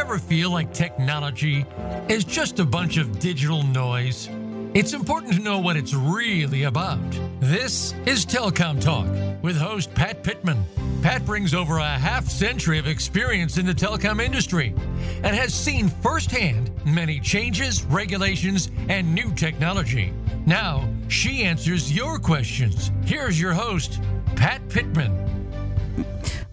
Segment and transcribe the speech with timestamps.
[0.00, 1.66] ever feel like technology
[2.08, 4.30] is just a bunch of digital noise?
[4.72, 6.98] It's important to know what it's really about.
[7.38, 9.06] This is Telecom Talk
[9.42, 10.64] with host Pat Pittman.
[11.02, 14.74] Pat brings over a half century of experience in the telecom industry
[15.22, 20.14] and has seen firsthand many changes, regulations, and new technology.
[20.46, 22.90] Now, she answers your questions.
[23.04, 24.00] Here's your host,
[24.34, 25.12] Pat Pittman.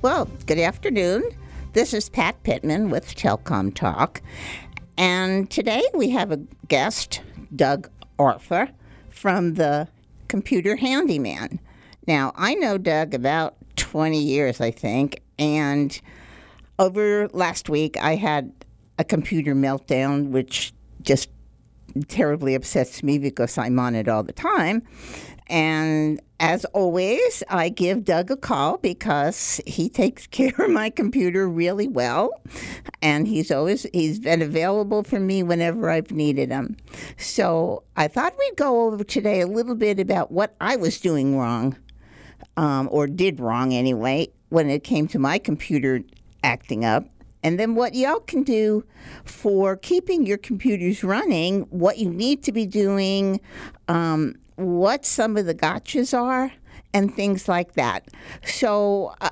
[0.02, 1.32] Well, good afternoon.
[1.78, 4.24] This is Pat Pittman with Telecom Talk.
[4.98, 6.38] And today we have a
[6.68, 7.22] guest,
[7.56, 7.88] Doug
[8.18, 8.70] Arthur,
[9.12, 9.88] from the
[10.28, 11.60] Computer Handyman.
[12.08, 16.02] Now, I know Doug about 20 years, I think, and
[16.80, 18.52] over last week I had
[18.98, 20.74] a computer meltdown, which
[21.04, 21.30] just
[22.08, 24.82] terribly upsets me because I'm on it all the time.
[25.46, 31.48] And as always, I give Doug a call because he takes care of my computer
[31.48, 32.32] really well,
[33.02, 36.78] and he's always he's been available for me whenever I've needed him.
[37.18, 41.38] So I thought we'd go over today a little bit about what I was doing
[41.38, 41.76] wrong,
[42.56, 46.02] um, or did wrong anyway, when it came to my computer
[46.44, 47.06] acting up.
[47.44, 48.84] And then what y'all can do
[49.24, 53.40] for keeping your computers running, what you need to be doing,
[53.88, 56.52] um, what some of the gotchas are,
[56.94, 58.08] and things like that.
[58.46, 59.30] So uh,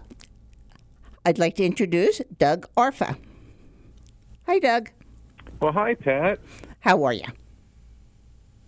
[1.26, 3.18] I'd like to introduce Doug Arthur.
[4.48, 4.90] Hi, Doug.
[5.60, 6.40] Well, hi, Pat.
[6.80, 7.26] How are you?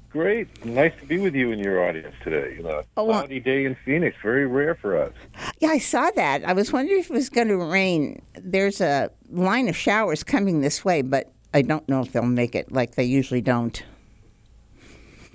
[0.09, 0.65] Great.
[0.65, 2.55] Nice to be with you and your audience today.
[2.57, 5.13] You know, Oh, well- cloudy day in Phoenix, very rare for us.
[5.59, 6.43] Yeah, I saw that.
[6.45, 8.21] I was wondering if it was going to rain.
[8.33, 12.55] There's a line of showers coming this way, but I don't know if they'll make
[12.55, 13.83] it like they usually don't.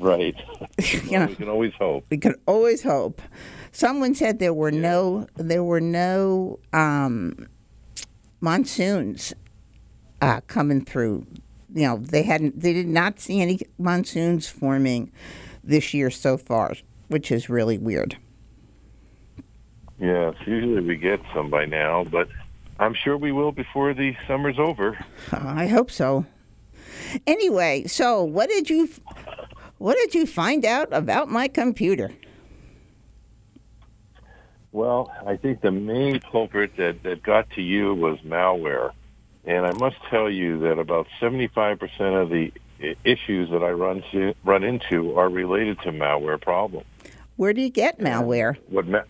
[0.03, 0.35] Right.
[1.05, 1.27] You know.
[1.27, 2.05] we can always hope.
[2.11, 3.23] we could always hope.
[3.71, 7.47] Someone said there were no there were no um,
[8.41, 9.33] monsoons
[10.21, 11.27] uh, coming through.
[11.75, 15.13] You know, they hadn't they did not see any monsoons forming
[15.63, 16.75] this year so far,
[17.09, 18.17] which is really weird.
[19.99, 22.29] Yes, usually we get some by now, but
[22.81, 24.99] I'm sure we will before the summer's over.
[25.31, 26.27] I hope so.
[27.27, 28.89] Anyway, so what did you
[29.83, 32.13] what did you find out about my computer?
[34.71, 38.93] Well, I think the main culprit that, that got to you was malware.
[39.45, 42.53] And I must tell you that about 75% of the
[43.03, 46.87] issues that I run to, run into are related to malware problems.
[47.35, 48.57] Where do you get malware?
[48.69, 49.03] What ma-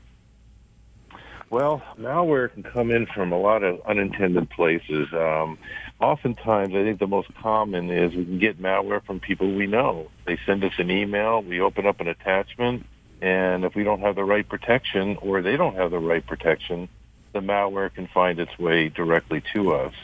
[1.50, 5.06] well, malware can come in from a lot of unintended places.
[5.12, 5.59] Um,
[6.02, 10.08] oftentimes, I think the most common is we can get malware from people we know.
[10.26, 12.86] They send us an email, we open up an attachment,
[13.20, 16.88] and if we don't have the right protection or they don't have the right protection,
[17.32, 19.94] the malware can find its way directly to us.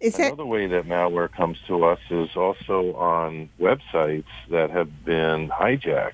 [0.00, 5.04] Is that Another way that malware comes to us is also on websites that have
[5.04, 6.12] been hijacked.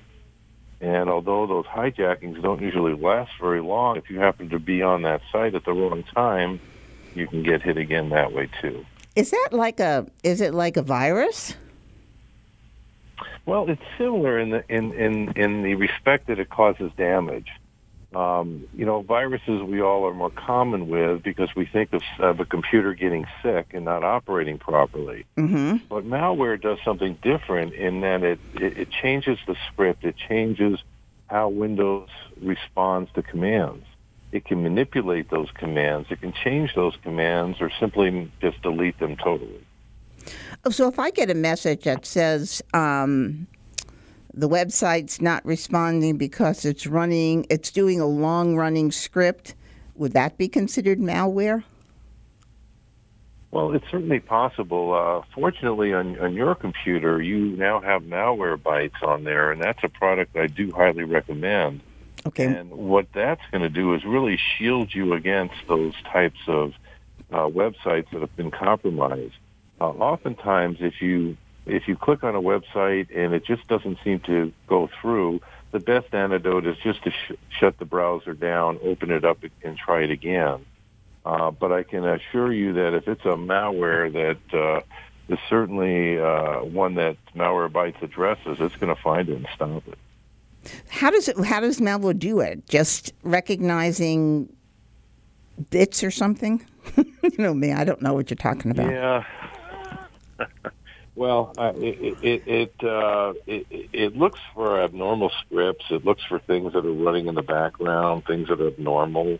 [0.81, 5.03] And although those hijackings don't usually last very long, if you happen to be on
[5.03, 6.59] that site at the wrong time,
[7.13, 8.85] you can get hit again that way too.
[9.15, 11.55] Is that like a is it like a virus?
[13.45, 17.47] Well, it's similar in the in in in the respect that it causes damage.
[18.15, 22.39] Um, you know, viruses we all are more common with because we think of, of
[22.39, 25.25] a computer getting sick and not operating properly.
[25.37, 25.85] Mm-hmm.
[25.89, 30.05] But malware does something different in that it, it, it changes the script.
[30.05, 30.79] It changes
[31.27, 32.07] how Windows
[32.41, 33.85] responds to commands.
[34.35, 36.07] It can manipulate those commands.
[36.11, 39.65] It can change those commands or simply just delete them totally.
[40.69, 43.47] So if I get a message that says um,
[44.33, 49.55] the website's not responding because it's running, it's doing a long running script,
[49.95, 51.63] would that be considered malware?
[53.51, 54.93] Well, it's certainly possible.
[54.93, 59.87] Uh, fortunately, on, on your computer, you now have Malwarebytes on there, and that's a
[59.87, 61.79] product I do highly recommend.
[62.27, 62.45] Okay.
[62.45, 66.73] And what that's going to do is really shield you against those types of
[67.31, 69.35] uh, websites that have been compromised.
[69.79, 74.19] Uh, oftentimes, if you if you click on a website and it just doesn't seem
[74.21, 75.41] to go through,
[75.71, 79.77] the best antidote is just to sh- shut the browser down, open it up, and
[79.77, 80.63] try it again.
[81.25, 84.81] Uh, but I can assure you that if it's a malware that uh,
[85.27, 89.97] is certainly uh, one that Malwarebytes addresses, it's going to find it and stop it.
[90.89, 91.37] How does it?
[91.45, 92.67] How does malware do it?
[92.67, 94.49] Just recognizing
[95.69, 96.65] bits or something?
[96.97, 97.71] you know me.
[97.71, 98.91] I don't know what you're talking about.
[98.91, 99.23] Yeah.
[101.15, 105.85] well, uh, it it it, uh, it it looks for abnormal scripts.
[105.89, 109.39] It looks for things that are running in the background, things that are abnormal.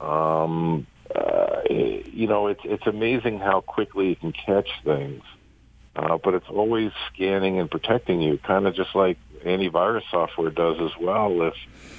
[0.00, 5.22] Um, uh, you know, it's it's amazing how quickly it can catch things,
[5.96, 9.18] uh, but it's always scanning and protecting you, kind of just like
[9.48, 11.42] antivirus software does as well.
[11.42, 11.54] If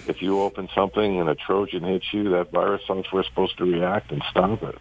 [0.07, 3.65] if you open something and a Trojan hits you, that virus software is supposed to
[3.65, 4.77] react and stop it.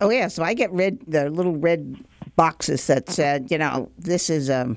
[0.00, 1.96] Oh yeah, so I get red the little red
[2.36, 4.76] boxes that said, you know, this is a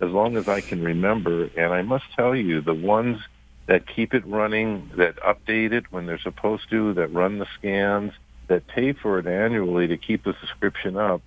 [0.00, 3.18] as long as I can remember, and I must tell you, the ones
[3.66, 8.12] that keep it running, that update it when they're supposed to, that run the scans
[8.48, 11.22] that pay for it annually to keep the subscription up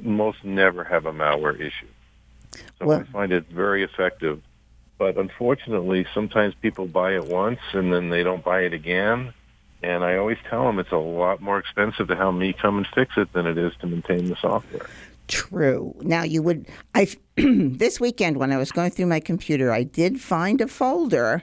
[0.00, 1.86] most never have a malware issue.
[2.78, 4.40] So well, I find it very effective.
[4.98, 9.32] But unfortunately, sometimes people buy it once and then they don't buy it again.
[9.82, 12.86] And I always tell them it's a lot more expensive to have me come and
[12.86, 14.86] fix it than it is to maintain the software.
[15.26, 15.94] True.
[16.00, 20.20] Now you would I this weekend when I was going through my computer, I did
[20.20, 21.42] find a folder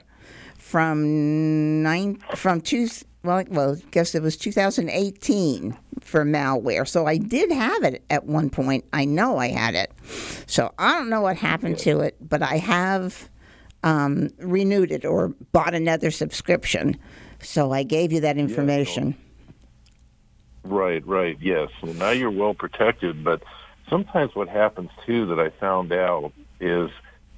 [0.56, 2.88] from nine from two
[3.22, 6.86] well, well, I guess it was 2018 for malware.
[6.86, 8.84] So I did have it at one point.
[8.92, 9.92] I know I had it.
[10.46, 13.28] So I don't know what happened to it, but I have
[13.82, 16.96] um, renewed it or bought another subscription.
[17.40, 19.16] So I gave you that information.
[20.64, 21.38] Yeah, right, right.
[21.40, 21.70] Yes.
[21.82, 23.42] Well, now you're well protected, but
[23.88, 26.90] sometimes what happens too that I found out is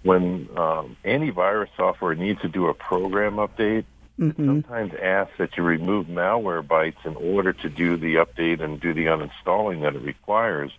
[0.03, 3.85] when um, antivirus software needs to do a program update,
[4.19, 4.47] mm-hmm.
[4.47, 9.07] sometimes ask that you remove Malwarebytes in order to do the update and do the
[9.07, 10.71] uninstalling that it requires.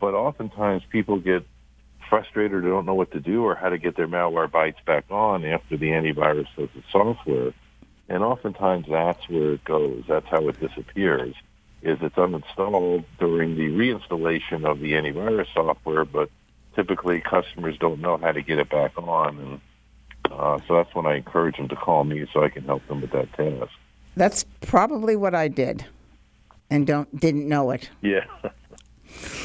[0.00, 1.46] But oftentimes people get
[2.08, 5.44] frustrated or don't know what to do or how to get their Malwarebytes back on
[5.44, 7.52] after the antivirus does the software.
[8.08, 10.04] And oftentimes that's where it goes.
[10.06, 11.34] That's how it disappears.
[11.82, 16.30] Is it's uninstalled during the reinstallation of the antivirus software, but
[16.74, 19.38] typically customers don't know how to get it back on.
[19.38, 19.60] And
[20.32, 23.00] uh, so that's when I encourage them to call me so I can help them
[23.00, 23.72] with that task.
[24.16, 25.84] That's probably what I did,
[26.70, 27.90] and don't didn't know it.
[28.02, 28.24] Yeah.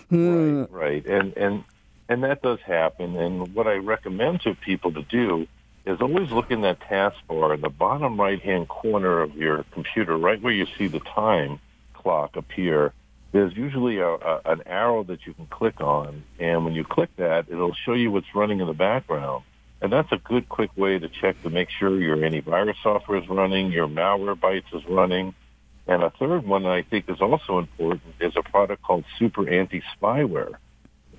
[0.10, 0.64] Hmm.
[0.64, 1.64] Right, right, and and
[2.10, 3.16] and that does happen.
[3.16, 5.48] And what I recommend to people to do
[5.86, 10.18] is always look in that taskbar in the bottom right hand corner of your computer,
[10.18, 11.60] right where you see the time
[11.94, 12.94] clock appear.
[13.32, 17.16] There's usually a, a, an arrow that you can click on, and when you click
[17.16, 19.44] that, it'll show you what's running in the background.
[19.82, 23.28] And that's a good, quick way to check to make sure your antivirus software is
[23.28, 25.34] running, your Malwarebytes is running.
[25.88, 30.54] And a third one I think is also important is a product called Super Anti-Spyware.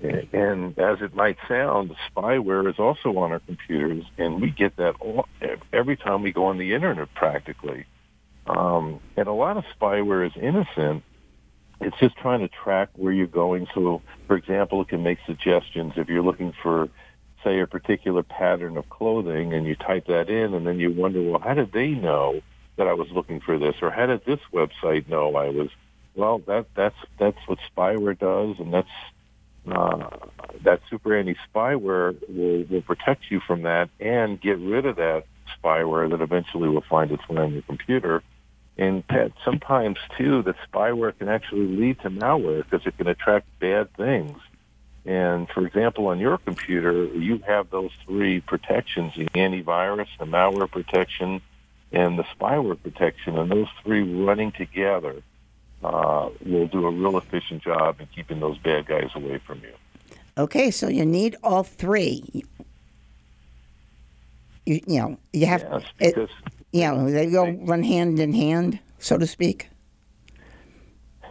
[0.01, 4.95] And as it might sound, spyware is also on our computers, and we get that
[4.99, 5.27] all,
[5.71, 7.85] every time we go on the internet practically.
[8.45, 11.03] Um, and a lot of spyware is innocent.
[11.79, 13.67] It's just trying to track where you're going.
[13.73, 16.89] So, for example, it can make suggestions if you're looking for
[17.43, 21.21] say a particular pattern of clothing and you type that in and then you wonder,
[21.21, 22.41] well, how did they know
[22.77, 25.69] that I was looking for this or how did this website know I was
[26.15, 28.87] well that that's that's what spyware does and that's
[29.71, 30.09] uh,
[30.63, 35.25] that super anti spyware will, will protect you from that and get rid of that
[35.57, 38.21] spyware that eventually will find its way on your computer.
[38.77, 39.03] And
[39.45, 44.37] sometimes too, that spyware can actually lead to malware because it can attract bad things.
[45.05, 50.71] And for example, on your computer, you have those three protections, the antivirus, the malware
[50.71, 51.41] protection,
[51.91, 55.21] and the spyware protection, and those three running together
[55.83, 59.73] uh, will do a real efficient job in keeping those bad guys away from you.
[60.37, 62.23] Okay, so you need all three.
[64.65, 68.33] You, you know, you have, yes, because it, you know, they go run hand in
[68.33, 69.67] hand, so to speak.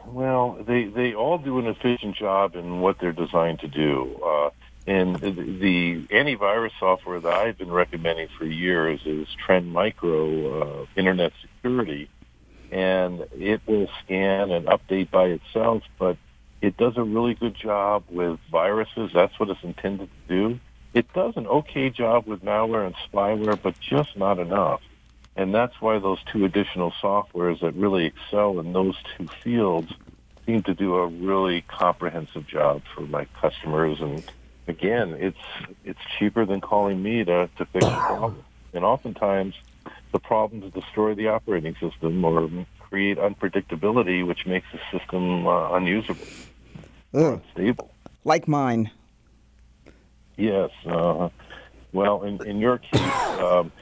[0.07, 4.21] Well, they they all do an efficient job in what they're designed to do.
[4.25, 4.51] Uh,
[4.87, 11.33] and the antivirus software that I've been recommending for years is Trend Micro uh, Internet
[11.41, 12.11] Security,
[12.73, 15.83] and it will scan and update by itself.
[15.99, 16.17] But
[16.61, 19.11] It does a really good job with viruses.
[19.13, 20.61] That's what it's intended to do.
[20.95, 24.81] It does an okay job with malware and spyware, but just not enough.
[25.37, 29.93] And that's why those two additional softwares that really excel in those two fields
[30.45, 34.01] seem to do a really comprehensive job for my customers.
[34.01, 34.23] And
[34.69, 35.39] again, it's
[35.85, 38.45] it's cheaper than calling me to, to fix the problem.
[38.75, 39.55] And oftentimes,
[40.13, 46.27] the problems destroy the operating system or create unpredictability, which makes the system uh, unusable,
[47.13, 47.91] unstable.
[48.25, 48.91] Like mine.
[50.37, 50.71] Yes.
[50.87, 51.31] Uh,
[51.93, 53.01] well, in, in your case,
[53.41, 53.73] um,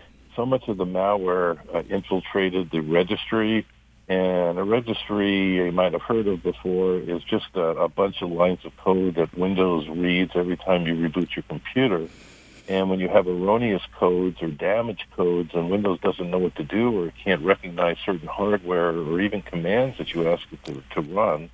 [0.40, 3.66] so much of the malware uh, infiltrated the registry,
[4.08, 8.30] and a registry you might have heard of before is just a, a bunch of
[8.30, 12.08] lines of code that Windows reads every time you reboot your computer.
[12.70, 16.64] And when you have erroneous codes or damaged codes and Windows doesn't know what to
[16.64, 21.02] do or can't recognize certain hardware or even commands that you ask it to, to
[21.02, 21.50] run,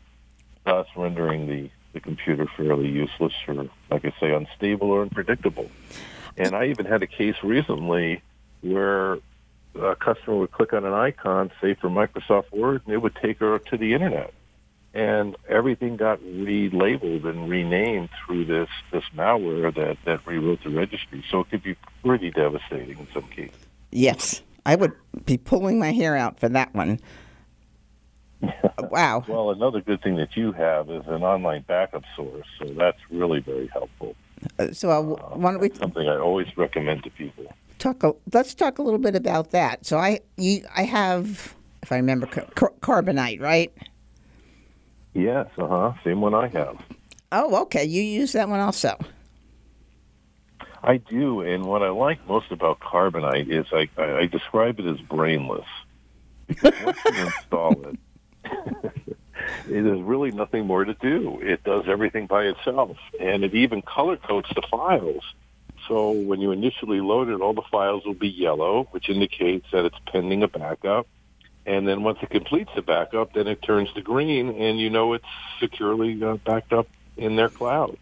[0.65, 5.69] thus rendering the, the computer fairly useless or, like I say, unstable or unpredictable.
[6.37, 8.23] And I even had a case recently
[8.73, 9.19] where
[9.83, 13.39] a customer would click on an icon, say for Microsoft Word, and it would take
[13.41, 14.33] her to the internet.
[14.95, 21.23] And everything got relabeled and renamed through this, this malware that, that rewrote the registry.
[21.31, 23.57] So it could be pretty devastating in some cases.
[23.91, 24.93] Yes, I would
[25.27, 26.99] be pulling my hair out for that one.
[28.91, 29.23] wow.
[29.29, 33.41] Well, another good thing that you have is an online backup source, so that's really
[33.41, 34.17] very helpful.
[34.59, 38.03] Uh, so uh, why don't we something I always recommend to people talk.
[38.03, 39.87] A, let's talk a little bit about that.
[39.87, 43.73] So I, you, I have, if I remember, car- carbonite, right?
[45.15, 45.47] Yes.
[45.59, 45.93] Uh huh.
[46.05, 46.77] Same one I have.
[47.33, 47.85] Oh, okay.
[47.85, 48.97] You use that one also.
[50.83, 54.87] I do, and what I like most about carbonite is I, I, I describe it
[54.87, 55.67] as brainless.
[56.47, 57.99] Because once you install it,
[59.67, 61.41] there's really nothing more to do.
[61.43, 65.25] It does everything by itself, and it even color codes the files.
[65.89, 69.85] So when you initially load it, all the files will be yellow, which indicates that
[69.85, 71.07] it's pending a backup.
[71.65, 75.15] And then once it completes the backup, then it turns to green, and you know
[75.15, 75.25] it's
[75.61, 77.99] securely uh, backed up in their cloud.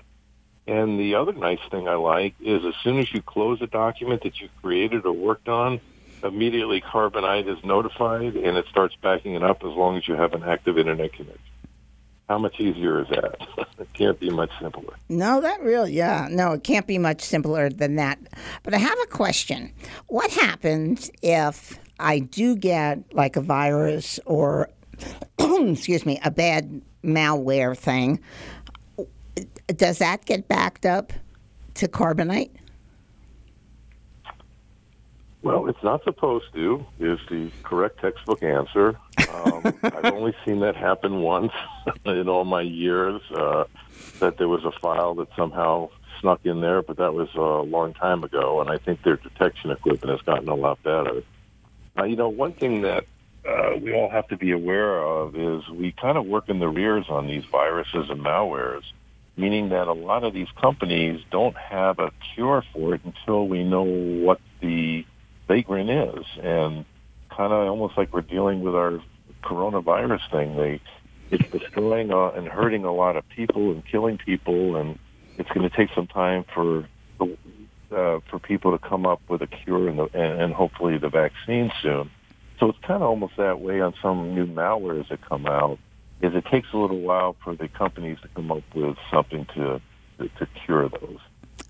[0.67, 4.23] And the other nice thing I like is as soon as you close a document
[4.23, 5.81] that you created or worked on,
[6.23, 10.33] immediately Carbonite is notified and it starts backing it up as long as you have
[10.33, 11.54] an active internet connection.
[12.29, 13.37] How much easier is that?
[13.79, 14.95] it can't be much simpler.
[15.09, 16.29] No, that really, yeah.
[16.31, 18.19] No, it can't be much simpler than that.
[18.63, 19.73] But I have a question.
[20.07, 24.71] What happens if I do get like a virus or,
[25.39, 28.21] excuse me, a bad malware thing?
[29.67, 31.13] Does that get backed up
[31.75, 32.51] to Carbonite?
[35.45, 38.99] Well, it's not supposed to, is the correct textbook answer.
[39.29, 41.53] Um, I've only seen that happen once
[42.07, 43.65] in all my years, uh,
[44.21, 45.91] that there was a file that somehow
[46.23, 49.71] snuck in there, but that was a long time ago, and I think their detection
[49.71, 51.23] equipment has gotten a lot better.
[51.99, 53.05] Uh, you know, one thing that
[53.47, 56.69] uh, we all have to be aware of is we kind of work in the
[56.69, 58.85] rears on these viruses and malwares,
[59.37, 63.63] meaning that a lot of these companies don't have a cure for it until we
[63.63, 65.05] know what the
[65.49, 66.85] vagrant is, and
[67.31, 69.01] kind of almost like we're dealing with our
[69.43, 70.57] coronavirus thing.
[70.57, 70.81] They
[71.31, 74.99] it's destroying uh, and hurting a lot of people and killing people, and
[75.39, 76.87] it's going to take some time for
[77.21, 81.09] uh, for people to come up with a cure and, the, and, and hopefully the
[81.09, 82.11] vaccine soon.
[82.59, 85.79] So it's kind of almost that way on some new malwares that come out.
[86.21, 89.81] Is it takes a little while for the companies to come up with something to
[90.19, 91.19] to, to cure those.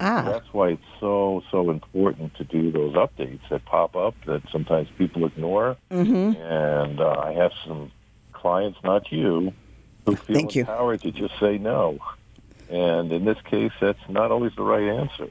[0.01, 0.23] Ah.
[0.23, 4.89] That's why it's so so important to do those updates that pop up that sometimes
[4.99, 5.77] people ignore.
[5.91, 6.41] Mm-hmm.
[6.41, 7.93] And uh, I have some
[8.33, 9.53] clients, not you,
[10.05, 11.13] who feel Thank empowered you.
[11.13, 11.99] to just say no.
[12.69, 15.29] And in this case, that's not always the right answer.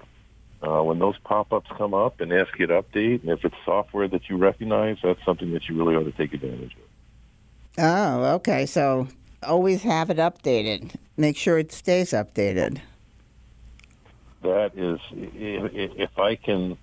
[0.61, 4.07] Uh, when those pop-ups come up and ask you to update, and if it's software
[4.07, 7.83] that you recognize, that's something that you really ought to take advantage of.
[7.83, 8.65] Oh, okay.
[8.65, 9.09] So
[9.41, 10.95] always have it updated.
[11.17, 12.79] Make sure it stays updated
[14.43, 16.77] that is, if I can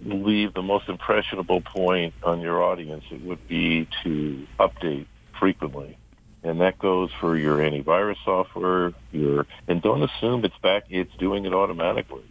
[0.00, 5.06] leave the most impressionable point on your audience, it would be to update
[5.38, 5.96] frequently.
[6.44, 11.46] And that goes for your antivirus software, your, and don't assume it's back, it's doing
[11.46, 12.24] it automatically.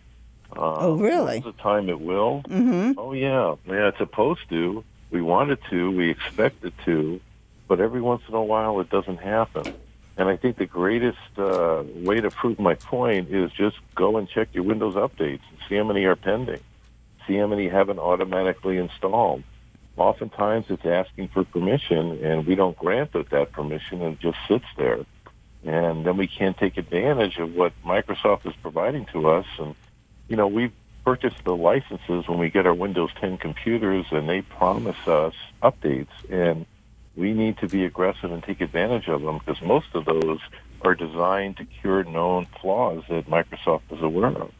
[0.55, 1.41] Uh, oh, really?
[1.41, 2.41] Most the time it will.
[2.47, 2.93] Mm-hmm.
[2.97, 3.55] Oh, yeah.
[3.65, 4.83] Yeah, it's supposed to.
[5.11, 5.91] We want it to.
[5.91, 7.19] We expect it to.
[7.67, 9.73] But every once in a while it doesn't happen.
[10.17, 14.27] And I think the greatest uh, way to prove my point is just go and
[14.27, 16.59] check your Windows updates and see how many are pending.
[17.27, 19.43] See how many haven't automatically installed.
[19.95, 24.37] Oftentimes it's asking for permission, and we don't grant it that permission, and it just
[24.47, 25.05] sits there.
[25.65, 29.45] and then we can't take advantage of what Microsoft is providing to us.
[29.59, 29.75] And
[30.29, 30.71] you know, we
[31.03, 36.07] purchase the licenses when we get our Windows 10 computers, and they promise us updates,
[36.29, 36.65] and
[37.17, 40.39] we need to be aggressive and take advantage of them because most of those
[40.83, 44.51] are designed to cure known flaws that Microsoft is aware of.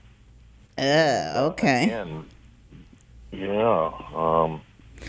[0.78, 1.84] Uh, okay.
[1.84, 2.26] Again,
[3.32, 4.62] yeah, um,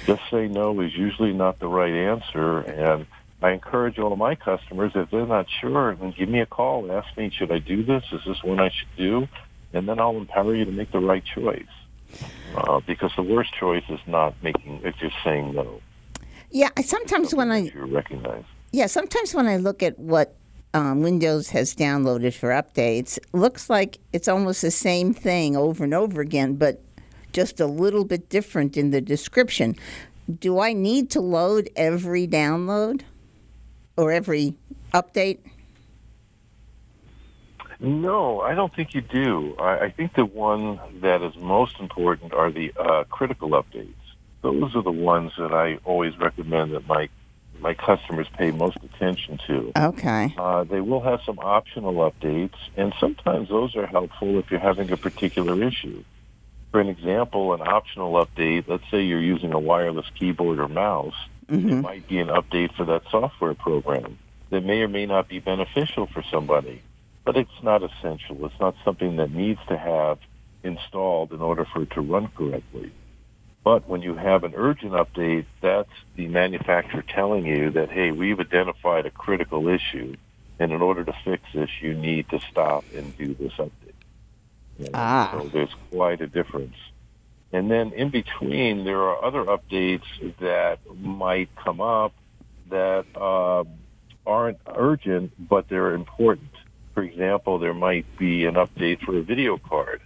[0.07, 3.07] just say no is usually not the right answer, and
[3.43, 6.91] I encourage all of my customers if they're not sure, then give me a call.
[6.93, 8.05] Ask me, should I do this?
[8.13, 9.29] Is this one I should do?
[9.73, 11.63] And then I'll empower you to make the right choice.
[12.55, 15.81] Uh, because the worst choice is not making, it's just saying no.
[16.51, 18.45] Yeah, I sometimes when I you recognize.
[18.73, 20.35] Yeah, sometimes when I look at what
[20.75, 25.95] um, Windows has downloaded for updates, looks like it's almost the same thing over and
[25.95, 26.83] over again, but
[27.33, 29.77] just a little bit different in the description.
[30.41, 33.03] Do I need to load every download
[33.97, 34.55] or every
[34.93, 35.39] update?
[37.81, 39.55] No, I don't think you do.
[39.59, 43.95] I, I think the one that is most important are the uh, critical updates.
[44.43, 47.09] Those are the ones that I always recommend that my
[47.61, 49.73] my customers pay most attention to.
[49.77, 50.33] Okay.
[50.39, 54.93] Uh, they will have some optional updates, and sometimes those are helpful if you're having
[54.93, 56.05] a particular issue.
[56.71, 61.17] For an example, an optional update, let's say you're using a wireless keyboard or mouse,
[61.51, 61.71] Mm-hmm.
[61.71, 64.19] it might be an update for that software program
[64.51, 66.83] that may or may not be beneficial for somebody,
[67.25, 68.45] but it's not essential.
[68.45, 70.19] It's not something that needs to have
[70.63, 72.93] installed in order for it to run correctly.
[73.69, 78.41] But when you have an urgent update, that's the manufacturer telling you that, hey, we've
[78.41, 80.17] identified a critical issue,
[80.59, 83.99] and in order to fix this, you need to stop and do this update.
[84.79, 85.33] You know, Ah.
[85.35, 86.77] So there's quite a difference.
[87.53, 90.09] And then in between, there are other updates
[90.41, 92.15] that might come up
[92.71, 93.65] that uh,
[94.27, 96.53] aren't urgent, but they're important.
[96.95, 100.01] For example, there might be an update for a video card.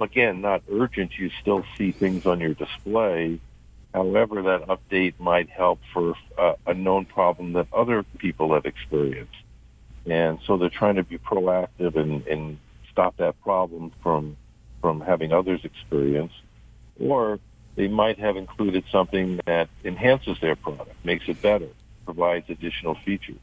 [0.00, 1.18] Again, not urgent.
[1.18, 3.38] You still see things on your display.
[3.92, 9.34] However, that update might help for uh, a known problem that other people have experienced.
[10.06, 12.58] And so they're trying to be proactive and, and
[12.90, 14.36] stop that problem from
[14.80, 16.32] from having others experience.
[16.98, 17.38] Or
[17.76, 21.68] they might have included something that enhances their product, makes it better,
[22.06, 23.36] provides additional features.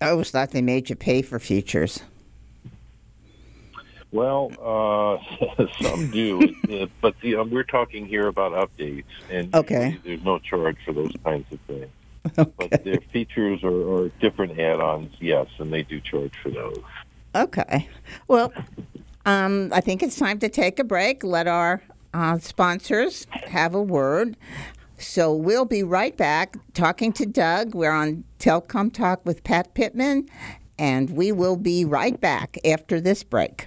[0.00, 2.02] I always thought they made you pay for features.
[4.10, 9.98] Well, uh, some do, uh, but the, um, we're talking here about updates, and Okay.
[10.04, 11.88] there's no charge for those kinds of things.
[12.38, 12.68] Okay.
[12.70, 16.82] But their features or, or different add-ons, yes, and they do charge for those.
[17.34, 17.88] Okay.
[18.26, 18.52] Well,
[19.26, 21.22] um, I think it's time to take a break.
[21.22, 21.82] Let our
[22.14, 24.36] uh, sponsors have a word.
[24.96, 27.74] So we'll be right back talking to Doug.
[27.74, 30.28] We're on Telecom Talk with Pat Pittman,
[30.78, 33.66] and we will be right back after this break.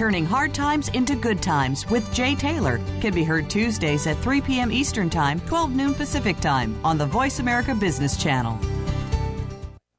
[0.00, 4.40] Turning hard times into good times with Jay Taylor can be heard Tuesdays at 3
[4.40, 4.72] p.m.
[4.72, 8.58] Eastern Time, 12 noon Pacific Time on the Voice America Business Channel.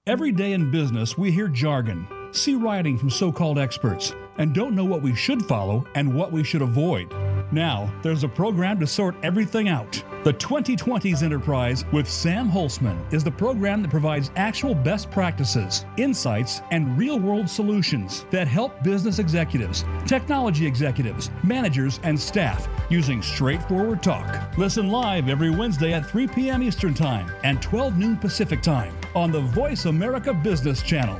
[0.07, 4.73] Every day in business, we hear jargon, see writing from so called experts, and don't
[4.73, 7.13] know what we should follow and what we should avoid.
[7.51, 10.01] Now, there's a program to sort everything out.
[10.23, 16.61] The 2020s Enterprise with Sam Holzman is the program that provides actual best practices, insights,
[16.71, 24.03] and real world solutions that help business executives, technology executives, managers, and staff using straightforward
[24.03, 24.57] talk.
[24.57, 26.61] Listen live every Wednesday at 3 p.m.
[26.61, 31.19] Eastern Time and 12 noon Pacific Time on the Voice America Business Channel.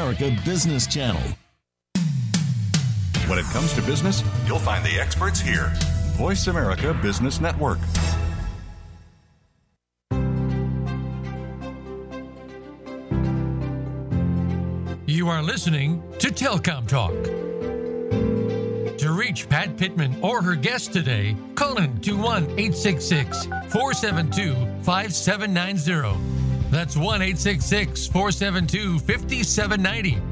[0.00, 1.20] Business Channel.
[3.26, 5.70] When it comes to business, you'll find the experts here.
[6.16, 7.78] Voice America Business Network.
[15.06, 17.12] You are listening to Telecom Talk.
[18.98, 26.39] To reach Pat Pittman or her guest today, call in to 1 866 472 5790.
[26.70, 30.22] That's 1 866 472 5790.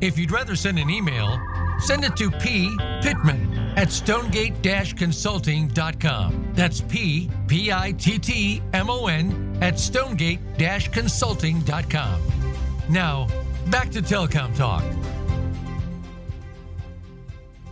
[0.00, 1.40] If you'd rather send an email,
[1.80, 2.76] send it to P.
[3.02, 4.62] Pittman at stonegate
[4.96, 6.50] consulting.com.
[6.52, 10.40] That's P P I T T M O N at stonegate
[10.92, 12.20] consulting.com.
[12.88, 13.26] Now,
[13.70, 14.84] back to Telecom Talk.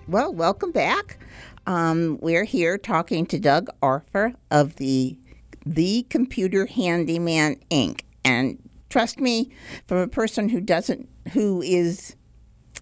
[0.08, 1.18] Well, welcome back.
[1.66, 5.16] Um, we're here talking to Doug Arthur of the
[5.64, 8.02] The Computer Handyman Inc.
[8.26, 8.58] And
[8.90, 9.50] trust me,
[9.86, 12.16] from a person who doesn't, who is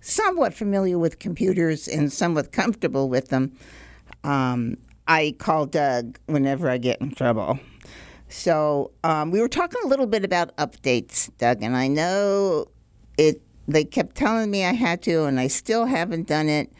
[0.00, 3.52] somewhat familiar with computers and somewhat comfortable with them,
[4.24, 7.60] um, I call Doug whenever I get in trouble.
[8.28, 12.66] So um, we were talking a little bit about updates, Doug, and I know
[13.18, 13.42] it.
[13.68, 16.72] They kept telling me I had to, and I still haven't done it.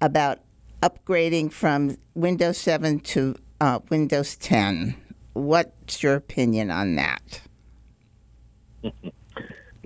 [0.00, 0.40] About
[0.82, 4.94] upgrading from Windows 7 to uh, Windows 10.
[5.34, 7.40] What's your opinion on that?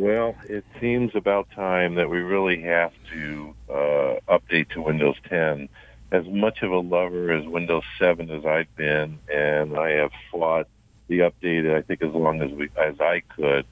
[0.01, 5.69] Well, it seems about time that we really have to uh, update to Windows 10.
[6.11, 10.69] As much of a lover as Windows 7 as I've been, and I have fought
[11.09, 13.67] the update, I think, as long as we as I could.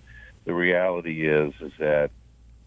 [0.45, 2.11] The reality is, is that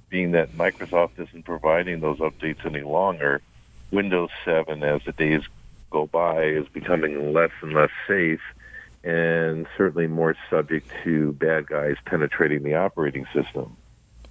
[0.10, 3.44] being that Microsoft isn't providing those updates any longer,
[3.92, 5.44] Windows 7, as the days
[5.92, 8.42] go by, is becoming less and less safe
[9.04, 13.76] and certainly more subject to bad guys penetrating the operating system.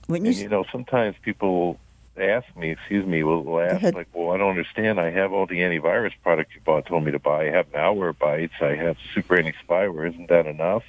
[0.06, 1.78] When you, And you know, sometimes people
[2.16, 5.00] ask me, excuse me, will, will ask like, "Well, I don't understand.
[5.00, 7.48] I have all the antivirus products you bought, told me to buy.
[7.48, 8.60] I have Malwarebytes.
[8.60, 10.08] I have Super Anti Spyware.
[10.08, 10.84] Isn't that enough?"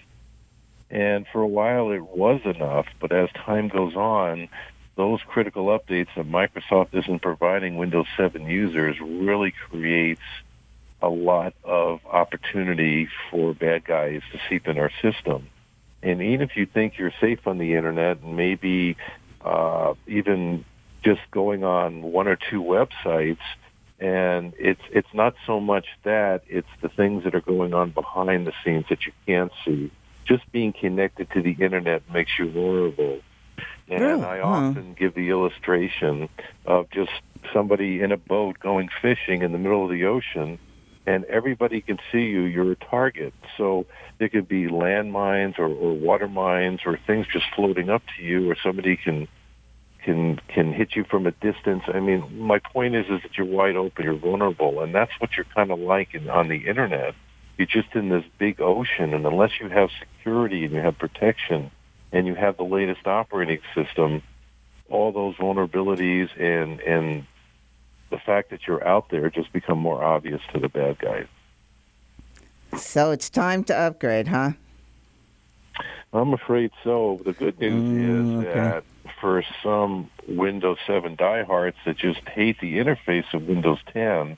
[0.89, 2.87] And for a while, it was enough.
[2.99, 4.49] But as time goes on,
[4.95, 10.21] those critical updates that Microsoft isn't providing Windows 7 users really creates
[11.01, 15.49] a lot of opportunity for bad guys to seep in our system.
[16.03, 18.97] And even if you think you're safe on the internet and maybe
[19.43, 20.65] uh, even
[21.03, 23.39] just going on one or two websites,
[23.99, 28.47] and it's it's not so much that it's the things that are going on behind
[28.47, 29.91] the scenes that you can't see.
[30.25, 33.19] Just being connected to the internet makes you vulnerable.
[33.87, 34.23] And Really?
[34.23, 34.71] I Huh.
[34.71, 36.29] often give the illustration
[36.65, 37.11] of just
[37.53, 40.59] somebody in a boat going fishing in the middle of the ocean
[41.05, 43.33] and everybody can see you, you're a target.
[43.57, 43.85] So
[44.19, 48.49] there could be landmines or, or water mines or things just floating up to you,
[48.49, 49.27] or somebody can
[50.03, 51.83] can can hit you from a distance.
[51.87, 55.31] I mean, my point is is that you're wide open, you're vulnerable, and that's what
[55.35, 57.15] you're kind of like in, on the internet.
[57.57, 61.71] You're just in this big ocean, and unless you have security and you have protection
[62.11, 64.23] and you have the latest operating system,
[64.89, 67.25] all those vulnerabilities and and
[68.11, 71.25] the fact that you're out there just become more obvious to the bad guys.
[72.77, 74.51] so it's time to upgrade, huh?
[76.13, 77.19] I'm afraid so.
[77.25, 78.53] The good news Mm, is okay.
[78.53, 78.83] that
[79.19, 84.37] for some Windows 7 diehards that just hate the interface of Windows 10,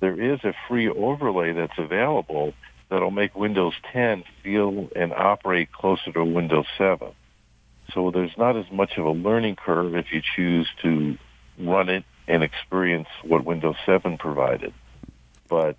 [0.00, 2.54] there is a free overlay that's available
[2.88, 7.08] that'll make Windows 10 feel and operate closer to Windows 7.
[7.94, 11.16] So there's not as much of a learning curve if you choose to
[11.58, 14.72] run it and experience what Windows 7 provided.
[15.48, 15.76] But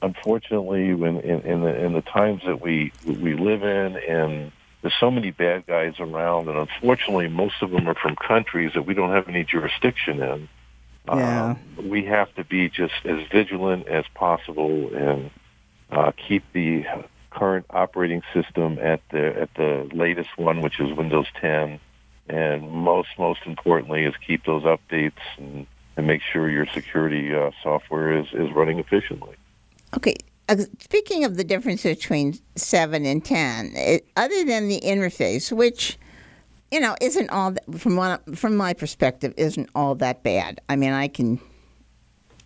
[0.00, 4.94] unfortunately, when in, in the in the times that we we live in, and there's
[4.98, 8.94] so many bad guys around, and unfortunately, most of them are from countries that we
[8.94, 10.48] don't have any jurisdiction in.
[11.06, 11.56] Yeah.
[11.78, 15.30] Um, we have to be just as vigilant as possible and
[15.90, 16.84] uh, keep the
[17.30, 21.80] current operating system at the at the latest one, which is Windows 10,
[22.28, 25.66] and most most importantly is keep those updates and,
[25.96, 29.36] and make sure your security uh, software is, is running efficiently.
[29.96, 30.16] Okay.
[30.48, 35.98] uh, Speaking of the difference between 7 and 10, it, other than the interface, which,
[36.70, 40.60] you know, isn't all, that, from, one, from my perspective, isn't all that bad.
[40.68, 41.40] I mean, I can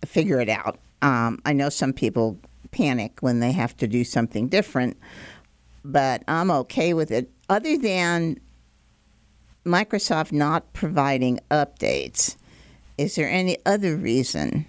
[0.05, 0.79] figure it out.
[1.01, 2.37] Um, I know some people
[2.71, 4.97] panic when they have to do something different,
[5.85, 7.31] but I'm okay with it.
[7.49, 8.39] Other than
[9.65, 12.35] Microsoft not providing updates,
[12.97, 14.65] is there any other reason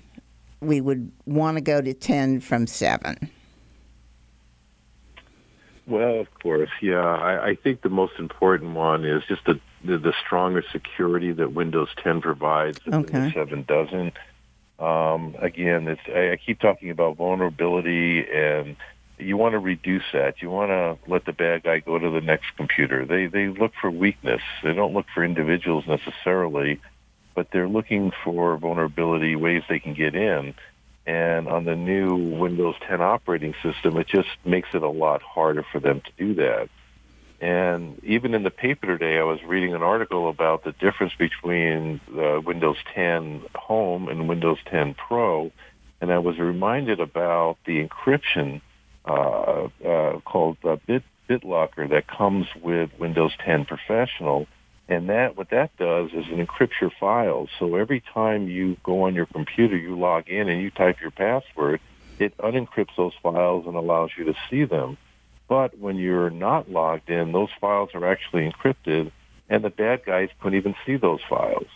[0.61, 3.31] we would want to go to 10 from 7?
[5.87, 7.01] Well, of course, yeah.
[7.01, 11.55] I, I think the most important one is just the, the the stronger security that
[11.55, 13.19] Windows 10 provides that Okay.
[13.21, 14.14] Windows 7 doesn't.
[14.79, 18.77] Um, again, it's I, I keep talking about vulnerability, and
[19.19, 20.43] you want to reduce that.
[20.43, 23.07] You want to let the bad guy go to the next computer.
[23.07, 24.43] They they look for weakness.
[24.62, 26.81] They don't look for individuals necessarily,
[27.38, 30.55] but they're looking for vulnerability ways they can get in.
[31.07, 35.64] And on the new Windows 10 operating system, it just makes it a lot harder
[35.70, 36.68] for them to do that.
[37.40, 42.01] And even in the paper today, I was reading an article about the difference between
[42.12, 45.53] uh, Windows 10 Home and Windows 10 Pro,
[46.01, 48.62] and I was reminded about the encryption
[49.05, 50.57] uh, uh, called
[50.88, 54.48] Bit BitLocker that comes with Windows 10 Professional.
[54.88, 57.51] And that what that does is it encrypts your files.
[57.59, 61.11] So every time you go on your computer, you log in and you type your
[61.11, 61.81] password,
[62.18, 64.96] it unencrypts those files and allows you to see them.
[65.46, 69.12] But when you're not logged in, those files are actually encrypted,
[69.48, 71.68] and the bad guys couldn't even see those files.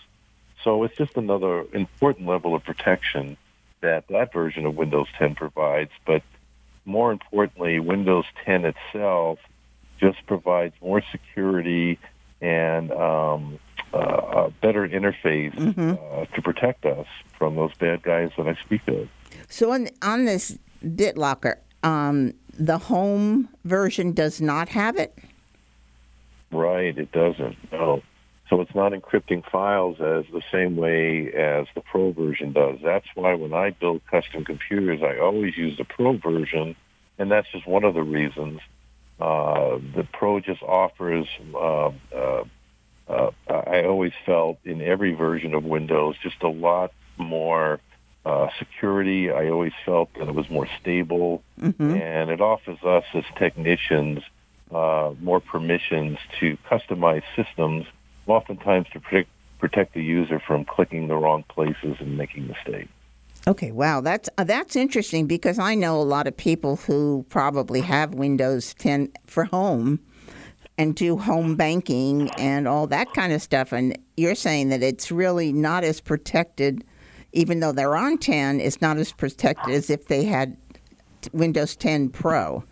[0.64, 3.36] So it's just another important level of protection
[3.80, 5.90] that that version of Windows 10 provides.
[6.06, 6.22] But
[6.84, 9.38] more importantly, Windows 10 itself
[9.98, 11.98] just provides more security
[12.42, 13.58] and um,
[13.94, 15.92] uh, a better interface Mm-hmm.
[15.92, 17.06] uh, to protect us
[17.38, 19.08] from those bad guys that I speak of.
[19.48, 25.16] So on on this BitLocker, um, the home version does not have it.
[26.50, 27.56] Right, it doesn't.
[27.72, 28.02] No.
[28.50, 32.78] So it's not encrypting files as the same way as the Pro version does.
[32.82, 36.76] That's why when I build custom computers, I always use the Pro version,
[37.18, 38.60] and that's just one of the reasons.
[39.22, 41.28] Uh, the Pro just offers.
[41.54, 42.44] Uh, uh,
[43.08, 47.78] uh, I always felt in every version of Windows just a lot more
[48.26, 49.30] uh, security.
[49.30, 51.44] I always felt that it was more stable,
[51.92, 54.24] and it offers us as technicians
[54.72, 57.86] uh, more permissions to customize systems,
[58.26, 59.28] oftentimes to protect,
[59.60, 62.90] protect the user from clicking the wrong places and making mistakes.
[63.46, 67.80] Okay, wow, that's uh, that's interesting because I know a lot of people who probably
[67.80, 69.98] have Windows 10 for home
[70.78, 75.10] and do home banking and all that kind of stuff and you're saying that it's
[75.10, 76.84] really not as protected
[77.32, 80.56] even though they're on 10 it's not as protected as if they had
[81.32, 82.64] Windows 10 Pro.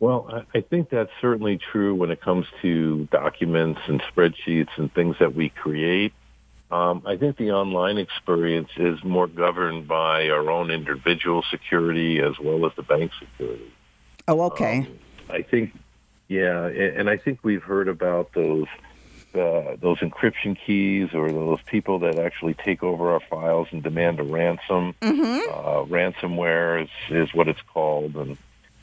[0.00, 4.92] Well, I, I think that's certainly true when it comes to documents and spreadsheets and
[4.92, 6.12] things that we create.
[6.70, 12.38] Um, I think the online experience is more governed by our own individual security as
[12.40, 13.72] well as the bank security.
[14.26, 14.78] Oh, okay.
[14.80, 14.98] Um,
[15.30, 15.78] I think,
[16.28, 18.66] yeah, and I think we've heard about those
[19.34, 24.18] uh, those encryption keys or those people that actually take over our files and demand
[24.18, 24.94] a ransom.
[25.02, 28.36] Uh, ransomware is is what it's called, and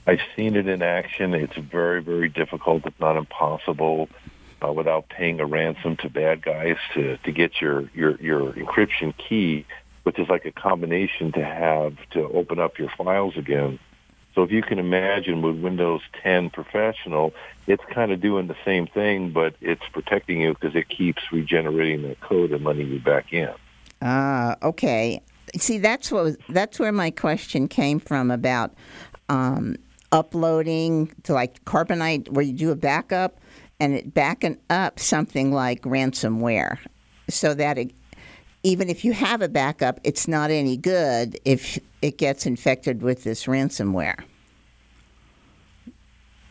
[0.05, 1.33] I've seen it in action.
[1.33, 4.09] It's very very difficult, if not impossible.
[4.63, 9.13] Uh, without paying a ransom to bad guys to, to get your, your, your encryption
[9.17, 9.65] key,
[10.03, 13.77] which is like a combination to have to open up your files again.
[14.35, 17.33] So if you can imagine with Windows 10 Professional,
[17.67, 22.03] it's kind of doing the same thing, but it's protecting you because it keeps regenerating
[22.03, 23.53] the code and letting you back in.
[24.01, 25.21] Ah, okay.
[25.57, 28.73] See, that's what was, that's where my question came from about
[29.29, 29.75] um,
[30.11, 33.39] uploading to like Carbonite, where you do a backup,
[33.79, 36.77] and it backing up something like ransomware,
[37.29, 37.91] so that it,
[38.63, 43.23] even if you have a backup, it's not any good if it gets infected with
[43.23, 44.23] this ransomware.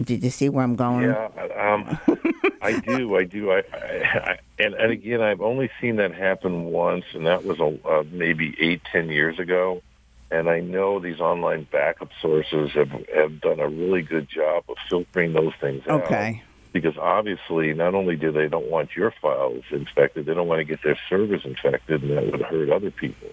[0.02, 1.04] Did you see where I'm going?
[1.04, 1.98] Yeah, um,
[2.60, 3.16] I do.
[3.16, 3.52] I do.
[3.52, 7.60] I, I, I and, and again, I've only seen that happen once, and that was
[7.60, 9.80] a, uh, maybe eight, ten years ago.
[10.32, 14.76] And I know these online backup sources have have done a really good job of
[14.88, 16.02] filtering those things out.
[16.04, 16.42] Okay.
[16.72, 20.64] Because obviously, not only do they don't want your files infected, they don't want to
[20.64, 23.28] get their servers infected, and that would hurt other people.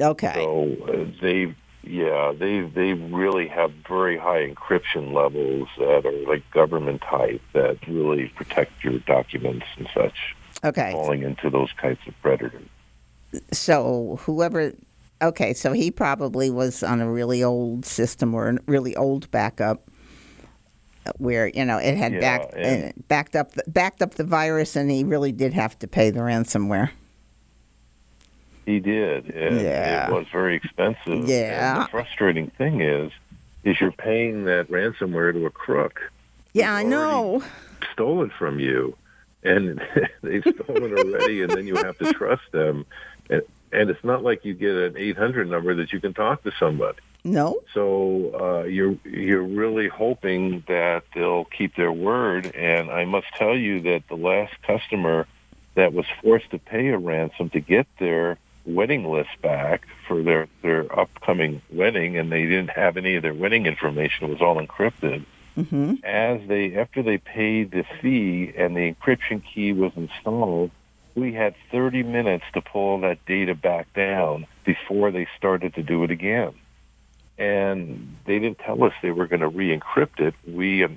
[0.00, 0.32] Okay.
[0.34, 6.50] So uh, they, yeah, they they really have very high encryption levels that are like
[6.50, 10.92] government type that really protect your documents and such, Okay.
[10.92, 12.66] falling into those types of predators.
[13.52, 14.72] so whoever
[15.22, 19.88] okay so he probably was on a really old system or a really old backup
[21.18, 24.76] where you know it had Yeah, backed uh, backed up the, backed up the virus
[24.76, 26.90] and he really did have to pay the ransomware
[28.66, 29.30] He did.
[29.30, 30.08] and Yeah.
[30.08, 31.28] It was very expensive.
[31.28, 31.74] Yeah.
[31.76, 33.10] And the frustrating thing is,
[33.64, 36.00] is you're paying that ransomware to a crook.
[36.52, 37.42] yeah i know
[37.92, 38.96] stolen from you,
[39.42, 39.80] and
[40.22, 42.86] they've stolen already, and then you have to trust them.
[43.28, 46.52] And, and it's not like you get an 800 number that you can talk to
[46.58, 46.98] somebody.
[47.24, 52.54] No So uh, you're you're really hoping that they'll keep their word.
[52.54, 55.26] And I must tell you that the last customer
[55.74, 60.48] that was forced to pay a ransom to get their wedding list back for their
[60.62, 64.26] their upcoming wedding, and they didn't have any of their wedding information.
[64.26, 65.24] It was all encrypted.
[65.56, 66.04] Mm-hmm.
[66.04, 70.70] As they after they paid the fee and the encryption key was installed,
[71.14, 76.04] we had 30 minutes to pull that data back down before they started to do
[76.04, 76.54] it again.
[77.42, 80.34] And they didn't tell us they were going to re-encrypt it.
[80.46, 80.96] We um,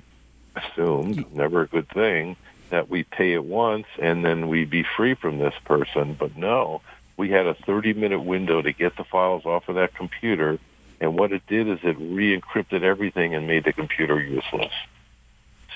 [0.54, 2.36] assumed, never a good thing,
[2.70, 6.14] that we pay it once and then we'd be free from this person.
[6.16, 6.82] But no,
[7.16, 10.60] we had a 30 minute window to get the files off of that computer.
[11.00, 14.72] And what it did is it re-encrypted everything and made the computer useless.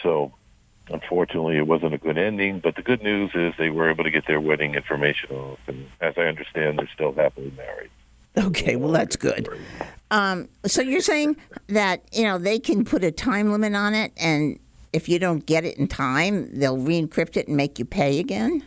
[0.04, 0.32] So
[0.88, 2.60] unfortunately, it wasn't a good ending.
[2.60, 5.58] But the good news is they were able to get their wedding information off.
[5.66, 7.90] And as I understand, they're still happily married.
[8.38, 9.48] Okay, well, that's good.
[10.12, 11.36] Um, so you're saying
[11.68, 14.58] that, you know, they can put a time limit on it, and
[14.92, 18.18] if you don't get it in time, they'll re encrypt it and make you pay
[18.18, 18.64] again?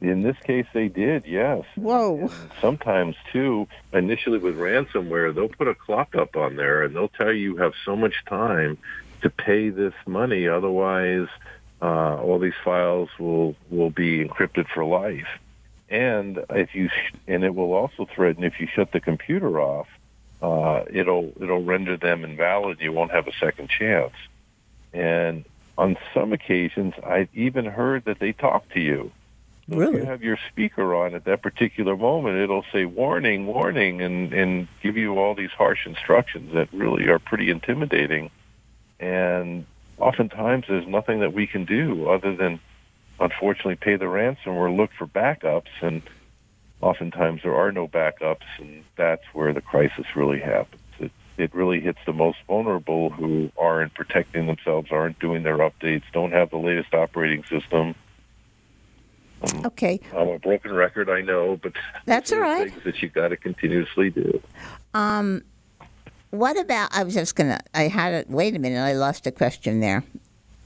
[0.00, 1.64] In this case, they did, yes.
[1.76, 2.18] Whoa.
[2.18, 7.08] And sometimes, too, initially with ransomware, they'll put a clock up on there and they'll
[7.08, 8.76] tell you you have so much time
[9.22, 10.46] to pay this money.
[10.46, 11.28] Otherwise,
[11.80, 15.28] uh, all these files will, will be encrypted for life.
[15.88, 19.88] And if you sh- and it will also threaten if you shut the computer off,
[20.42, 22.80] uh, it'll it'll render them invalid.
[22.80, 24.14] You won't have a second chance.
[24.92, 25.44] And
[25.76, 29.10] on some occasions, I've even heard that they talk to you.
[29.68, 29.96] So Really?
[29.96, 34.32] If you have your speaker on at that particular moment, it'll say warning, warning, and,
[34.32, 38.30] and give you all these harsh instructions that really are pretty intimidating.
[39.00, 39.64] And
[39.98, 42.60] oftentimes there's nothing that we can do other than
[43.20, 46.02] unfortunately pay the ransom or look for backups and
[46.80, 50.82] oftentimes there are no backups and that's where the crisis really happens.
[50.98, 56.02] It, it really hits the most vulnerable who aren't protecting themselves, aren't doing their updates,
[56.12, 57.94] don't have the latest operating system.
[59.64, 60.00] Okay.
[60.16, 61.72] I'm a broken record, I know, but
[62.06, 62.70] That's all right.
[62.70, 64.42] things that you got to continuously do.
[64.94, 65.42] Um,
[66.30, 66.90] what about?
[66.92, 67.60] I was just gonna.
[67.74, 68.30] I had it.
[68.30, 68.80] Wait a minute.
[68.80, 70.02] I lost a question there.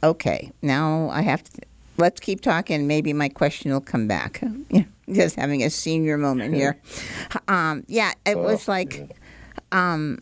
[0.03, 0.51] Okay.
[0.63, 1.63] Now I have to.
[1.99, 2.87] Let's keep talking.
[2.87, 4.43] Maybe my question will come back.
[4.71, 6.79] Yeah, just having a senior moment here.
[7.49, 9.17] Um, yeah, it was like.
[9.73, 10.19] Um,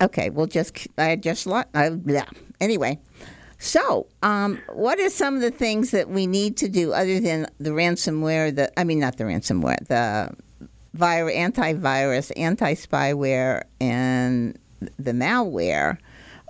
[0.00, 0.88] okay, we'll just.
[0.98, 1.46] I just.
[1.46, 1.62] Uh,
[2.04, 2.26] yeah.
[2.60, 2.98] Anyway.
[3.62, 7.46] So, um, what are some of the things that we need to do other than
[7.58, 8.54] the ransomware?
[8.54, 9.86] The I mean, not the ransomware.
[9.86, 10.34] The
[10.94, 14.58] virus, antivirus, anti-spyware, and
[14.98, 15.98] the malware.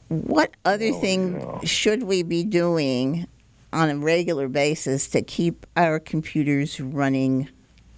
[0.09, 3.27] What other thing should we be doing
[3.73, 7.49] on a regular basis to keep our computers running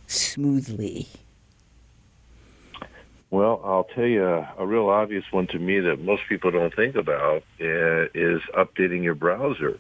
[0.07, 1.09] smoothly?
[3.31, 6.97] Well, I'll tell you a real obvious one to me that most people don't think
[6.97, 9.79] about uh, is updating your browser.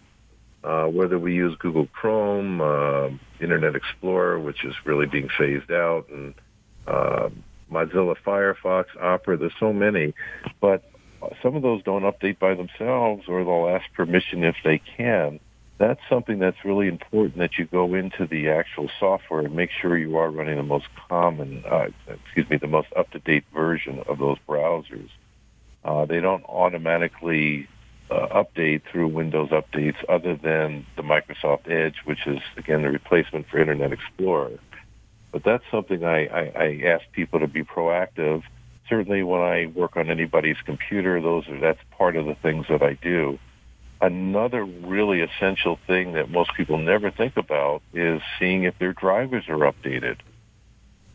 [0.64, 6.08] Uh, whether we use Google Chrome, uh, Internet Explorer, which is really being phased out,
[6.08, 6.34] and
[6.86, 7.28] uh,
[7.70, 10.14] Mozilla Firefox, Opera, there's so many,
[10.60, 10.84] but
[11.42, 15.40] some of those don't update by themselves or they'll ask permission if they can.
[15.82, 19.98] That's something that's really important that you go into the actual software and make sure
[19.98, 24.36] you are running the most common, uh, excuse me, the most up-to-date version of those
[24.48, 25.08] browsers.
[25.84, 27.66] Uh, they don't automatically
[28.12, 33.48] uh, update through Windows updates other than the Microsoft Edge, which is, again, the replacement
[33.48, 34.60] for Internet Explorer.
[35.32, 38.44] But that's something I, I, I ask people to be proactive.
[38.88, 42.84] Certainly when I work on anybody's computer, those are, that's part of the things that
[42.84, 43.40] I do.
[44.02, 49.44] Another really essential thing that most people never think about is seeing if their drivers
[49.48, 50.16] are updated.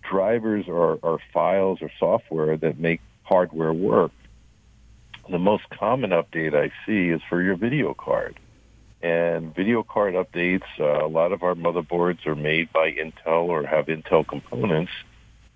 [0.09, 4.13] Drivers are, are files or software that make hardware work.
[5.29, 8.39] The most common update I see is for your video card.
[9.01, 13.65] And video card updates, uh, a lot of our motherboards are made by Intel or
[13.65, 14.93] have Intel components.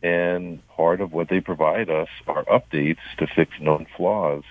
[0.04, 4.44] And part of what they provide us are updates to fix known flaws.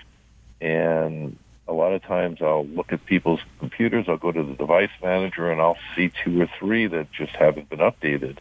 [0.59, 4.89] And a lot of times I'll look at people's computers, I'll go to the device
[5.01, 8.37] manager, and I'll see two or three that just haven't been updated.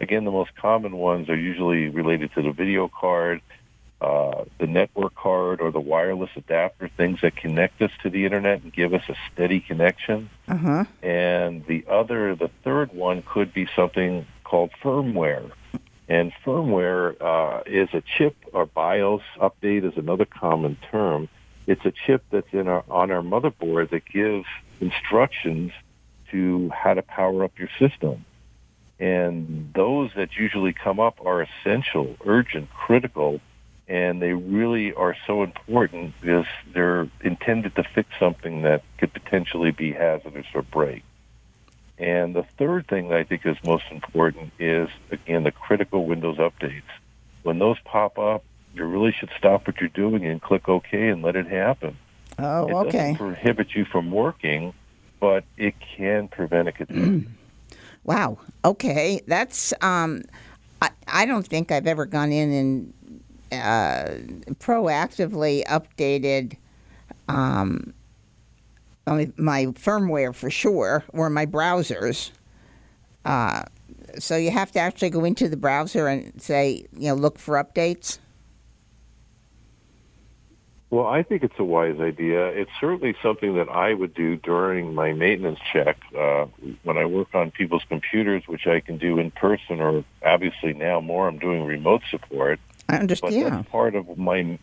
[0.00, 3.40] Again, the most common ones are usually related to the video card,
[4.00, 8.62] uh, the network card, or the wireless adapter, things that connect us to the internet
[8.62, 10.28] and give us a steady connection.
[10.48, 10.84] Uh huh.
[11.02, 15.50] And the other, the third one could be something called firmware.
[16.08, 21.28] And firmware uh, is a chip or BIOS update is another common term.
[21.66, 24.46] It's a chip that's in our, on our motherboard that gives
[24.80, 25.72] instructions
[26.30, 28.24] to how to power up your system.
[28.98, 33.40] And those that usually come up are essential, urgent, critical,
[33.88, 39.72] and they really are so important because they're intended to fix something that could potentially
[39.72, 41.02] be hazardous or break.
[41.98, 46.38] And the third thing that I think is most important is, again, the critical Windows
[46.38, 46.82] updates.
[47.42, 48.42] When those pop up,
[48.74, 51.96] you really should stop what you're doing and click OK and let it happen.
[52.38, 52.98] Oh, it okay.
[52.98, 54.74] doesn't prohibit you from working,
[55.20, 57.28] but it can prevent a catastrophe.
[58.02, 58.38] Wow.
[58.64, 59.20] Okay.
[59.26, 60.22] That's um
[60.82, 62.94] I, I don't think I've ever gone in and
[63.52, 66.56] uh, proactively updated
[67.28, 67.94] um
[69.06, 72.30] my my firmware for sure or my browsers.
[73.24, 73.62] Uh,
[74.18, 77.62] so you have to actually go into the browser and say, you know, look for
[77.62, 78.18] updates.
[80.94, 82.46] Well, I think it's a wise idea.
[82.46, 86.46] It's certainly something that I would do during my maintenance check uh,
[86.84, 91.00] when I work on people's computers, which I can do in person, or obviously now
[91.00, 92.60] more I'm doing remote support.
[92.88, 93.34] I understand.
[93.34, 93.50] Yeah.
[93.50, 94.56] that's part of my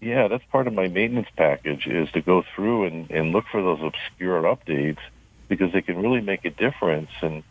[0.00, 3.60] yeah, that's part of my maintenance package is to go through and, and look for
[3.60, 5.00] those obscure updates
[5.48, 7.10] because they can really make a difference.
[7.20, 7.42] And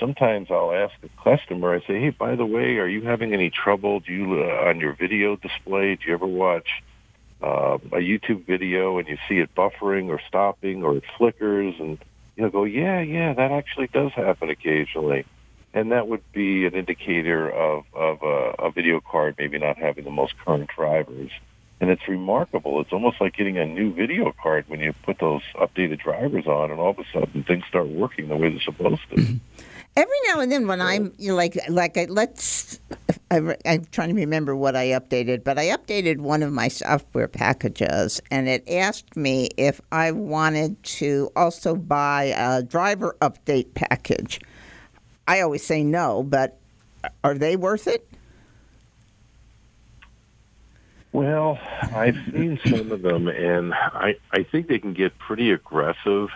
[0.00, 3.50] sometimes I'll ask a customer, I say, hey, by the way, are you having any
[3.50, 4.00] trouble?
[4.00, 5.96] Do you uh, on your video display?
[5.96, 6.68] Do you ever watch
[7.42, 11.74] uh, a YouTube video and you see it buffering or stopping or it flickers?
[11.78, 11.98] And
[12.36, 15.24] you'll go, yeah, yeah, that actually does happen occasionally.
[15.74, 20.04] And that would be an indicator of, of a, a video card maybe not having
[20.04, 21.30] the most current drivers.
[21.80, 22.80] And it's remarkable.
[22.80, 26.70] It's almost like getting a new video card when you put those updated drivers on,
[26.70, 29.40] and all of a sudden things start working the way they're supposed to.
[29.94, 32.80] Every now and then, when I'm you know, like like I, let's,
[33.30, 37.28] I, I'm trying to remember what I updated, but I updated one of my software
[37.28, 44.40] packages, and it asked me if I wanted to also buy a driver update package.
[45.28, 46.58] I always say no, but
[47.22, 48.08] are they worth it?
[51.12, 51.58] Well,
[51.94, 56.30] I've seen some of them, and I, I think they can get pretty aggressive.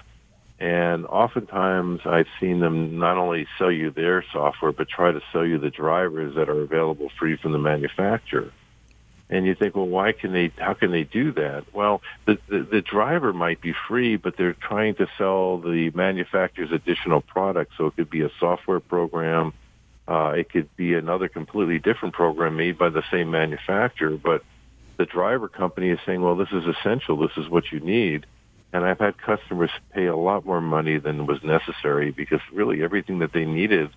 [0.59, 5.44] And oftentimes, I've seen them not only sell you their software, but try to sell
[5.44, 8.52] you the drivers that are available free from the manufacturer.
[9.28, 10.52] And you think, well, why can they?
[10.57, 11.64] How can they do that?
[11.74, 16.70] Well, the, the the driver might be free, but they're trying to sell the manufacturer's
[16.70, 17.74] additional products.
[17.76, 19.52] So it could be a software program,
[20.09, 24.44] uh, it could be another completely different program made by the same manufacturer, but
[24.96, 27.18] the driver company is saying, well, this is essential.
[27.18, 28.26] This is what you need.
[28.73, 33.21] And I've had customers pay a lot more money than was necessary because really everything
[33.21, 33.91] that they needed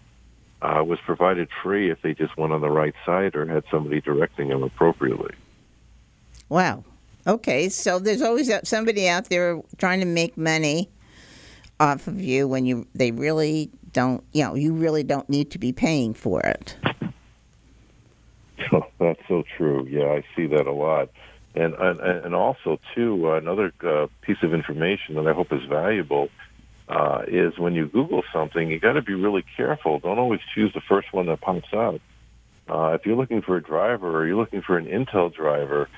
[0.61, 4.01] uh, was provided free if they just went on the right side or had somebody
[4.01, 5.33] directing them appropriately.
[6.49, 6.83] Wow.
[7.27, 10.89] Okay, so there's always somebody out there trying to make money
[11.79, 14.23] off of you when you they really don't.
[14.33, 16.75] You know, you really don't need to be paying for it.
[18.99, 19.85] That's so true.
[19.89, 21.09] Yeah, I see that a lot.
[21.59, 26.29] And and, and also too, another uh, piece of information that I hope is valuable
[26.87, 29.99] uh, is when you Google something, you got to be really careful.
[29.99, 31.95] Don't always choose the first one that pops up.
[32.67, 35.89] Uh, if you're looking for a driver or you're looking for an Intel driver,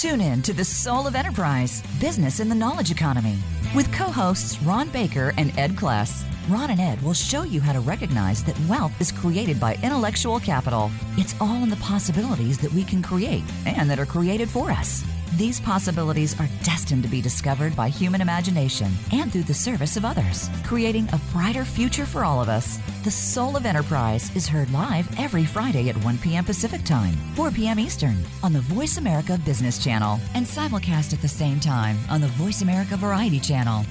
[0.00, 3.36] Tune in to the Soul of Enterprise Business in the Knowledge Economy
[3.74, 6.24] with co hosts Ron Baker and Ed Kless.
[6.48, 10.40] Ron and Ed will show you how to recognize that wealth is created by intellectual
[10.40, 10.90] capital.
[11.16, 15.04] It's all in the possibilities that we can create and that are created for us.
[15.36, 20.04] These possibilities are destined to be discovered by human imagination and through the service of
[20.04, 22.78] others, creating a brighter future for all of us.
[23.04, 26.44] The Soul of Enterprise is heard live every Friday at 1 p.m.
[26.44, 27.78] Pacific Time, 4 p.m.
[27.78, 32.28] Eastern on the Voice America Business Channel and simulcast at the same time on the
[32.28, 33.84] Voice America Variety Channel.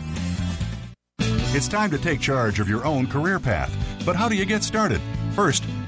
[1.52, 3.74] It's time to take charge of your own career path.
[4.06, 5.02] But how do you get started?
[5.36, 5.64] First,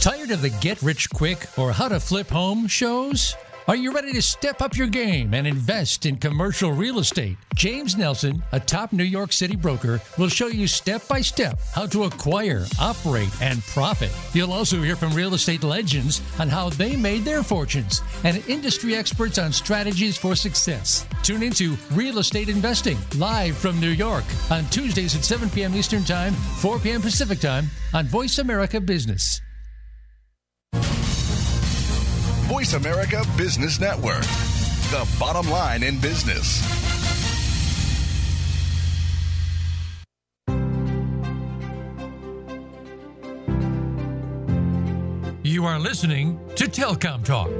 [0.00, 3.36] Tired of the get rich quick or how to flip home shows?
[3.68, 7.36] Are you ready to step up your game and invest in commercial real estate?
[7.54, 11.84] James Nelson, a top New York City broker, will show you step by step how
[11.84, 14.10] to acquire, operate, and profit.
[14.32, 18.94] You'll also hear from real estate legends on how they made their fortunes and industry
[18.94, 21.06] experts on strategies for success.
[21.22, 25.74] Tune into Real Estate Investing live from New York on Tuesdays at 7 p.m.
[25.74, 27.02] Eastern Time, 4 p.m.
[27.02, 29.42] Pacific Time on Voice America Business.
[32.50, 34.22] Voice America Business Network,
[34.90, 36.60] the bottom line in business.
[45.44, 47.50] You are listening to Telecom Talk.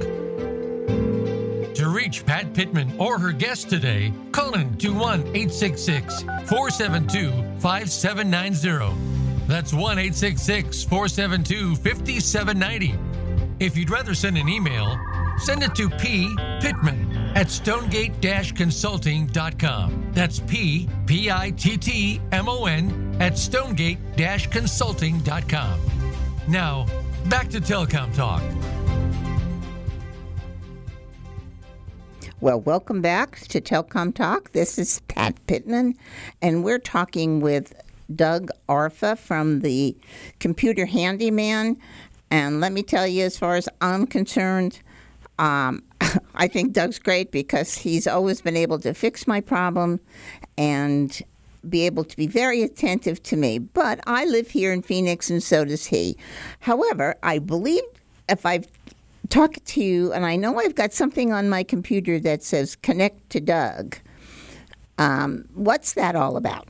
[1.77, 7.31] To reach Pat Pittman or her guest today, call in to 1 866 472
[7.61, 9.47] 5790.
[9.47, 13.10] That's 1 866 472 5790.
[13.61, 14.99] If you'd rather send an email,
[15.37, 18.19] send it to p pittman at stonegate
[18.57, 20.13] consulting.com.
[20.13, 23.99] That's p p i t t m o n at stonegate
[24.51, 25.79] consulting.com.
[26.49, 26.87] Now,
[27.29, 28.43] back to Telecom Talk.
[32.41, 34.53] Well, welcome back to Telecom Talk.
[34.53, 35.97] This is Pat Pittman,
[36.41, 37.75] and we're talking with
[38.15, 39.97] Doug Arthur from the
[40.39, 41.77] Computer Handyman.
[42.31, 44.81] And let me tell you, as far as I'm concerned,
[45.39, 45.83] um,
[46.35, 50.01] I think Doug's great because he's always been able to fix my problem
[50.57, 51.21] and
[51.69, 53.59] be able to be very attentive to me.
[53.59, 56.17] But I live here in Phoenix, and so does he.
[56.61, 57.83] However, I believe
[58.29, 58.67] if I've
[59.29, 63.31] talked to you, and I know I've got something on my computer that says connect
[63.31, 63.97] to Doug.
[64.99, 66.69] Um, what's that all about?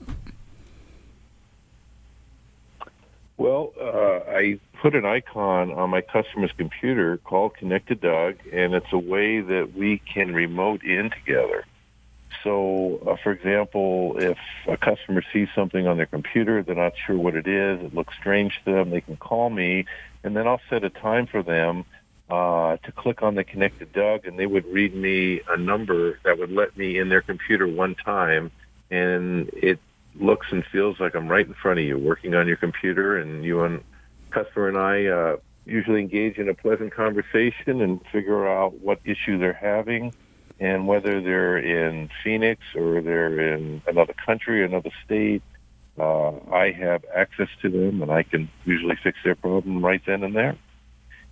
[3.37, 8.74] Well, uh, I put an icon on my customer's computer called Connect to Doug, and
[8.74, 11.64] it's a way that we can remote in together.
[12.43, 17.18] So, uh, for example, if a customer sees something on their computer, they're not sure
[17.18, 19.85] what it is, it looks strange to them, they can call me,
[20.24, 21.85] and then I'll set a time for them
[22.31, 26.18] uh, to click on the Connect to Doug, and they would read me a number
[26.24, 28.51] that would let me in their computer one time,
[28.91, 29.78] and it
[30.14, 33.45] looks and feels like I'm right in front of you, working on your computer, and
[33.45, 33.85] you and
[34.31, 39.39] customer and I uh, usually engage in a pleasant conversation and figure out what issue
[39.39, 40.12] they're having
[40.59, 45.43] and whether they're in Phoenix or they're in another country, another state.
[45.99, 50.22] Uh, I have access to them and I can usually fix their problem right then
[50.22, 50.57] and there.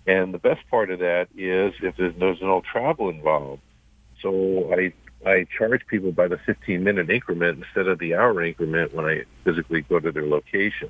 [0.07, 3.61] And the best part of that is if there's, there's no travel involved.
[4.21, 4.93] So I
[5.25, 9.23] I charge people by the 15 minute increment instead of the hour increment when I
[9.43, 10.89] physically go to their location.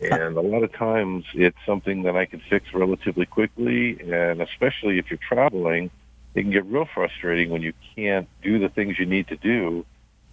[0.00, 4.00] And a lot of times it's something that I can fix relatively quickly.
[4.00, 5.90] And especially if you're traveling,
[6.34, 9.84] it can get real frustrating when you can't do the things you need to do.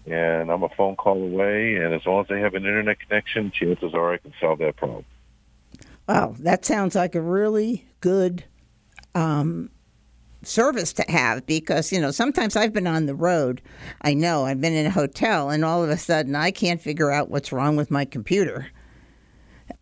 [0.06, 1.76] And I'm a phone call away.
[1.76, 4.76] And as long as they have an internet connection, chances are I can solve that
[4.76, 5.06] problem.
[6.08, 8.44] Wow, that sounds like a really good
[9.16, 9.72] um,
[10.44, 13.62] service to have because you know sometimes I've been on the road.
[14.02, 17.12] I know I've been in a hotel, and all of a sudden I can't figure
[17.12, 18.68] out what's wrong with my computer,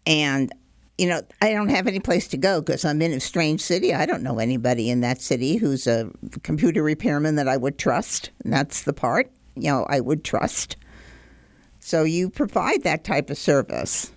[0.05, 0.51] and
[0.97, 3.93] you know I don't have any place to go because I'm in a strange city.
[3.93, 6.11] I don't know anybody in that city who's a
[6.43, 8.31] computer repairman that I would trust.
[8.43, 10.77] And that's the part you know I would trust.
[11.79, 14.11] So you provide that type of service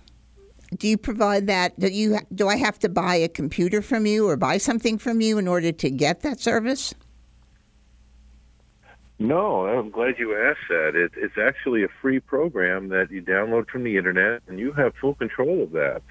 [0.75, 1.79] do you provide that?
[1.79, 5.21] Do you do I have to buy a computer from you or buy something from
[5.21, 6.93] you in order to get that service?
[9.19, 10.95] No, I'm glad you asked that.
[10.95, 14.93] It, it's actually a free program that you download from the internet, and you have
[15.01, 16.03] full control of that.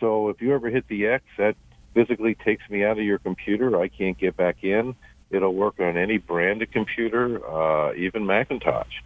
[0.00, 1.56] So if you ever hit the X, that
[1.94, 3.80] physically takes me out of your computer.
[3.80, 4.94] I can't get back in.
[5.30, 9.00] It'll work on any branded computer, uh, even Macintosh.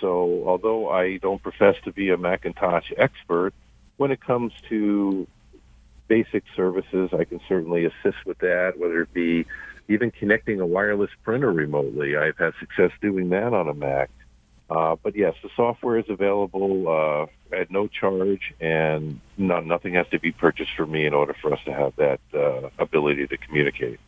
[0.00, 3.54] So although I don't profess to be a Macintosh expert,
[3.96, 5.26] when it comes to
[6.08, 9.46] basic services, I can certainly assist with that, whether it be
[9.88, 12.16] even connecting a wireless printer remotely.
[12.16, 14.10] I've had success doing that on a Mac.
[14.70, 20.06] Uh, but yes, the software is available uh, at no charge, and no, nothing has
[20.08, 23.36] to be purchased for me in order for us to have that uh, ability to
[23.36, 24.00] communicate.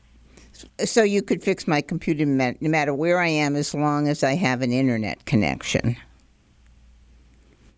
[0.84, 4.34] So you could fix my computer no matter where I am as long as I
[4.36, 5.96] have an internet connection.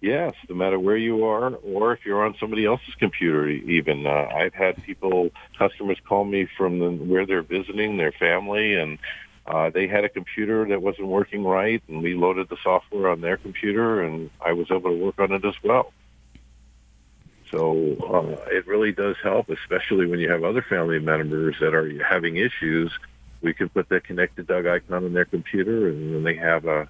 [0.01, 4.07] Yes, no matter where you are, or if you're on somebody else's computer, even.
[4.07, 8.99] Uh, I've had people, customers call me from the, where they're visiting their family, and
[9.45, 13.21] uh, they had a computer that wasn't working right, and we loaded the software on
[13.23, 15.93] their computer, and I was able to work on it as well.
[17.51, 22.05] So uh, it really does help, especially when you have other family members that are
[22.05, 22.93] having issues.
[23.41, 26.89] We can put the connected Doug icon on their computer, and then they have a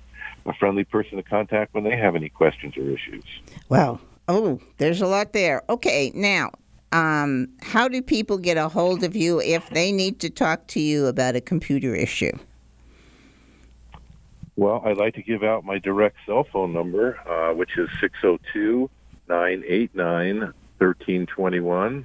[0.49, 3.24] a friendly person to contact when they have any questions or issues.
[3.68, 5.62] Well, Oh, there's a lot there.
[5.70, 6.51] Okay, now,
[6.92, 10.80] um, how do people get a hold of you if they need to talk to
[10.80, 12.32] you about a computer issue?
[14.57, 18.90] Well, I'd like to give out my direct cell phone number, uh, which is 602
[19.28, 20.40] 989
[20.76, 22.05] 1321.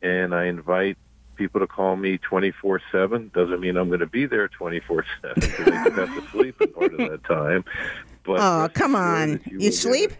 [0.00, 0.96] And I invite
[1.36, 3.30] people to call me 24 7.
[3.34, 6.60] Doesn't mean I'm going to be there 24 7 because I do have to sleep
[6.60, 7.64] a part of that time.
[8.24, 9.40] But oh, come on.
[9.44, 10.12] You, you sleep?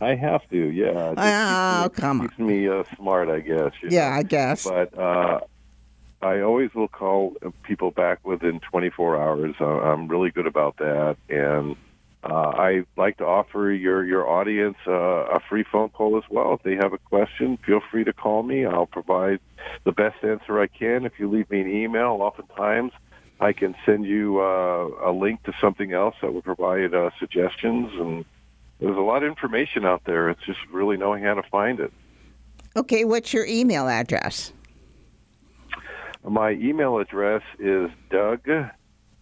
[0.00, 1.14] I have to, yeah.
[1.16, 2.46] Oh, keeps, come keeps on.
[2.46, 3.72] me uh, smart, I guess.
[3.82, 4.16] yeah, know?
[4.16, 4.64] I guess.
[4.64, 5.40] But uh,
[6.22, 9.54] I always will call people back within 24 hours.
[9.60, 11.16] Uh, I'm really good about that.
[11.28, 11.76] And
[12.24, 16.54] uh, I like to offer your your audience uh, a free phone call as well.
[16.54, 18.66] If they have a question, feel free to call me.
[18.66, 19.38] I'll provide
[19.84, 21.06] the best answer I can.
[21.06, 22.92] If you leave me an email, oftentimes
[23.40, 27.92] I can send you uh, a link to something else that would provide uh, suggestions.
[27.94, 28.24] And
[28.80, 30.28] there's a lot of information out there.
[30.28, 31.92] It's just really knowing how to find it.
[32.76, 34.52] Okay, what's your email address?
[36.28, 38.48] My email address is Doug,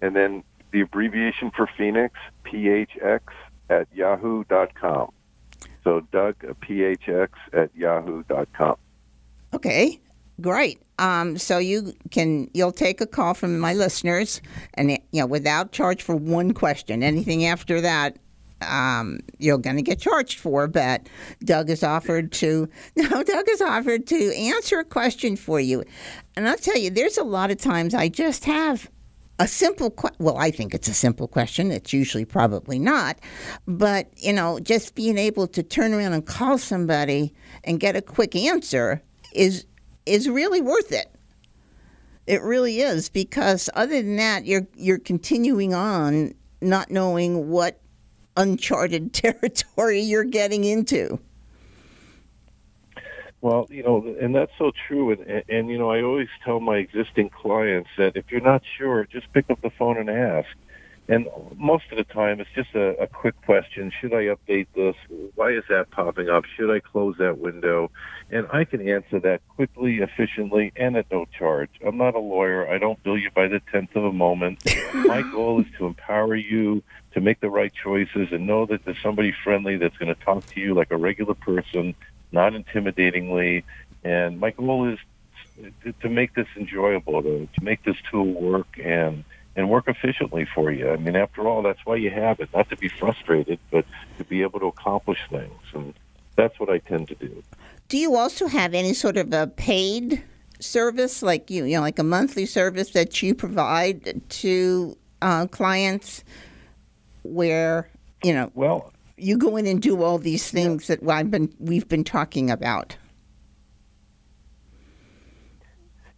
[0.01, 0.42] and then
[0.73, 2.14] the abbreviation for Phoenix,
[2.45, 3.21] phx
[3.71, 5.12] at yahoo.com.
[5.85, 8.77] So Doug, phx at yahoo.com.
[9.55, 10.01] Okay,
[10.41, 10.83] great.
[10.99, 14.41] Um, so you can you'll take a call from my listeners,
[14.75, 17.03] and you know without charge for one question.
[17.03, 18.17] Anything after that,
[18.62, 20.67] um, you're going to get charged for.
[20.67, 21.09] But
[21.45, 25.85] Doug has offered to no, Doug has offered to answer a question for you,
[26.35, 28.91] and I'll tell you, there's a lot of times I just have
[29.39, 30.24] a simple question.
[30.24, 31.70] Well, I think it's a simple question.
[31.70, 33.18] It's usually probably not.
[33.66, 37.34] But, you know, just being able to turn around and call somebody
[37.64, 39.03] and get a quick answer
[39.34, 39.66] is
[40.07, 41.12] is really worth it.
[42.26, 47.80] It really is because other than that, you're you're continuing on not knowing what
[48.37, 51.20] uncharted territory you're getting into.
[53.47, 55.12] Well, you know, and that's so true.
[55.12, 59.05] And, and, you know, I always tell my existing clients that if you're not sure,
[59.05, 60.49] just pick up the phone and ask.
[61.07, 63.92] And most of the time, it's just a, a quick question.
[64.01, 64.97] Should I update this?
[65.36, 66.42] Why is that popping up?
[66.57, 67.92] Should I close that window?
[68.32, 71.70] And I can answer that quickly, efficiently, and at no charge.
[71.86, 72.68] I'm not a lawyer.
[72.68, 74.59] I don't bill you by the tenth of a moment.
[74.92, 76.82] My goal is to empower you
[77.12, 80.44] to make the right choices and know that there's somebody friendly that's going to talk
[80.47, 81.94] to you like a regular person
[82.33, 83.64] not intimidatingly.
[84.05, 84.99] And my goal is
[86.03, 89.24] to make this enjoyable, to, to make this tool work and
[89.57, 90.91] and work efficiently for you.
[90.91, 93.87] I mean, after all, that's why you have it, not to be frustrated, but
[94.18, 95.51] to be able to accomplish things.
[95.72, 95.95] And
[96.37, 97.43] that's what I tend to do.
[97.89, 100.22] Do you also have any sort of a paid
[100.61, 106.22] service, like you, you know, like a monthly service that you provide to uh, clients,
[107.22, 107.89] where
[108.22, 108.51] you know?
[108.55, 110.97] Well, you go in and do all these things yeah.
[110.97, 112.97] that I've been we've been talking about.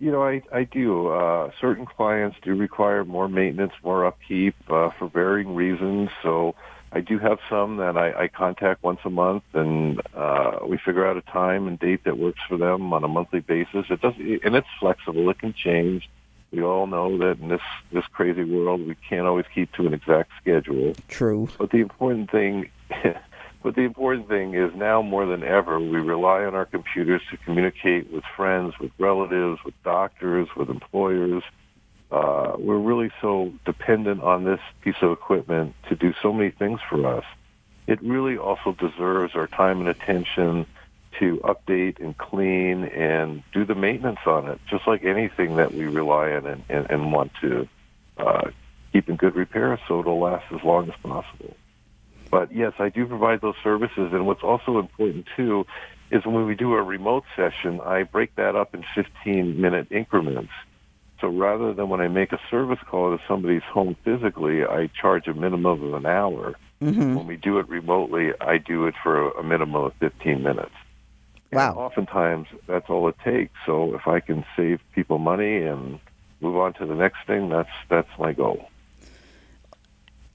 [0.01, 1.09] You know, I I do.
[1.09, 6.11] Uh, certain clients do require more maintenance, more upkeep uh, for varying reasons.
[6.23, 6.55] So
[6.93, 11.07] I do have some that I, I contact once a month, and uh, we figure
[11.07, 13.87] out a time and date that works for them on a monthly basis.
[13.91, 15.29] It does, and it's flexible.
[15.31, 16.09] It can change.
[16.53, 17.61] We all know that in this
[17.93, 20.95] this crazy world, we can't always keep to an exact schedule.
[21.09, 21.49] True.
[21.59, 22.71] But the important thing
[23.63, 27.37] but the important thing is now more than ever, we rely on our computers to
[27.39, 31.43] communicate with friends, with relatives, with doctors, with employers.
[32.11, 36.81] Uh, we're really so dependent on this piece of equipment to do so many things
[36.89, 37.25] for us.
[37.87, 40.67] It really also deserves our time and attention
[41.19, 45.87] to update and clean and do the maintenance on it, just like anything that we
[45.87, 47.69] rely on and, and, and want to
[48.19, 48.51] uh,
[48.93, 51.57] keep in good repair so it'll last as long as possible.
[52.31, 54.13] But yes, I do provide those services.
[54.13, 55.67] And what's also important too
[56.11, 60.53] is when we do a remote session, I break that up in 15 minute increments.
[61.21, 65.27] So rather than when I make a service call to somebody's home physically, I charge
[65.27, 66.55] a minimum of an hour.
[66.81, 67.17] Mm-hmm.
[67.17, 70.71] When we do it remotely, I do it for a minimum of 15 minutes.
[71.53, 71.71] Wow.
[71.71, 73.55] And oftentimes, that's all it takes.
[73.67, 75.99] So if I can save people money and
[76.41, 78.69] move on to the next thing, that's that's my goal.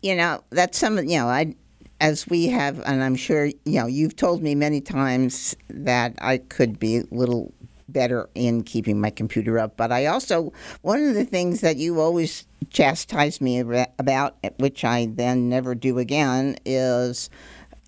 [0.01, 0.97] You know, that's some.
[0.97, 1.55] You know, I
[2.03, 6.39] as we have, and I'm sure you know, you've told me many times that I
[6.39, 7.53] could be a little
[7.87, 9.77] better in keeping my computer up.
[9.77, 10.51] But I also,
[10.81, 13.59] one of the things that you always chastise me
[13.97, 17.29] about, which I then never do again, is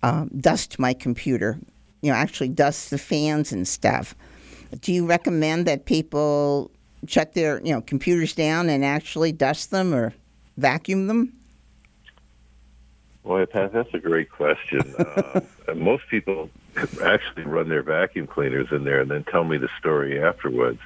[0.02, 1.58] um, dust my computer.
[2.00, 4.14] You know, actually dust the fans and stuff.
[4.80, 6.70] Do you recommend that people
[7.06, 10.14] shut their you know computers down and actually dust them or
[10.56, 11.34] vacuum them?
[13.26, 14.94] Well, Pat, that's a great question.
[14.98, 15.40] uh,
[15.74, 16.48] most people
[17.02, 20.78] actually run their vacuum cleaners in there and then tell me the story afterwards.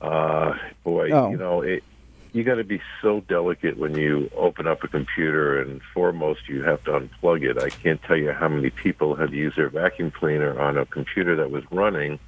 [0.00, 0.54] Uh,
[0.84, 1.30] boy, oh.
[1.30, 1.84] you know, it,
[2.32, 6.62] you got to be so delicate when you open up a computer, and foremost, you
[6.62, 7.62] have to unplug it.
[7.62, 11.36] I can't tell you how many people have used their vacuum cleaner on a computer
[11.36, 12.18] that was running,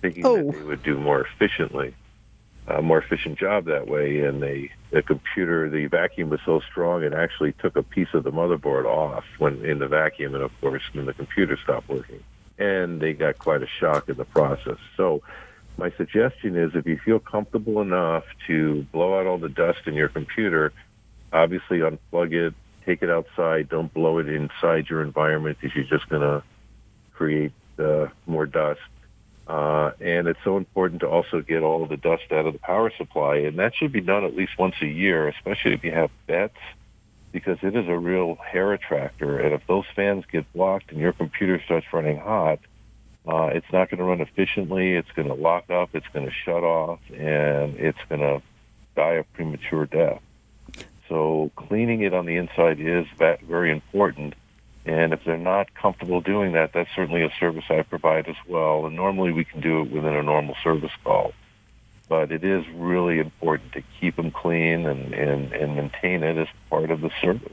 [0.00, 0.36] thinking oh.
[0.36, 1.94] that they would do more efficiently
[2.66, 4.20] a more efficient job that way.
[4.20, 8.24] And they, the computer, the vacuum was so strong, it actually took a piece of
[8.24, 12.22] the motherboard off when in the vacuum, and of course, then the computer stopped working.
[12.58, 14.78] And they got quite a shock in the process.
[14.96, 15.22] So,
[15.76, 19.94] my suggestion is if you feel comfortable enough to blow out all the dust in
[19.94, 20.72] your computer,
[21.32, 22.54] obviously unplug it,
[22.86, 26.44] take it outside, don't blow it inside your environment because you're just going to
[27.12, 28.80] create uh, more dust.
[29.46, 32.90] Uh, and it's so important to also get all the dust out of the power
[32.96, 33.36] supply.
[33.36, 36.56] And that should be done at least once a year, especially if you have pets,
[37.30, 39.38] because it is a real hair attractor.
[39.38, 42.58] And if those fans get blocked and your computer starts running hot,
[43.26, 44.94] uh, it's not going to run efficiently.
[44.94, 45.90] It's going to lock up.
[45.94, 48.42] It's going to shut off, and it's going to
[48.96, 50.20] die a premature death.
[51.08, 54.34] So cleaning it on the inside is very important.
[54.86, 58.84] And if they're not comfortable doing that, that's certainly a service I provide as well.
[58.86, 61.32] And normally we can do it within a normal service call.
[62.08, 66.48] But it is really important to keep them clean and, and, and maintain it as
[66.68, 67.52] part of the service.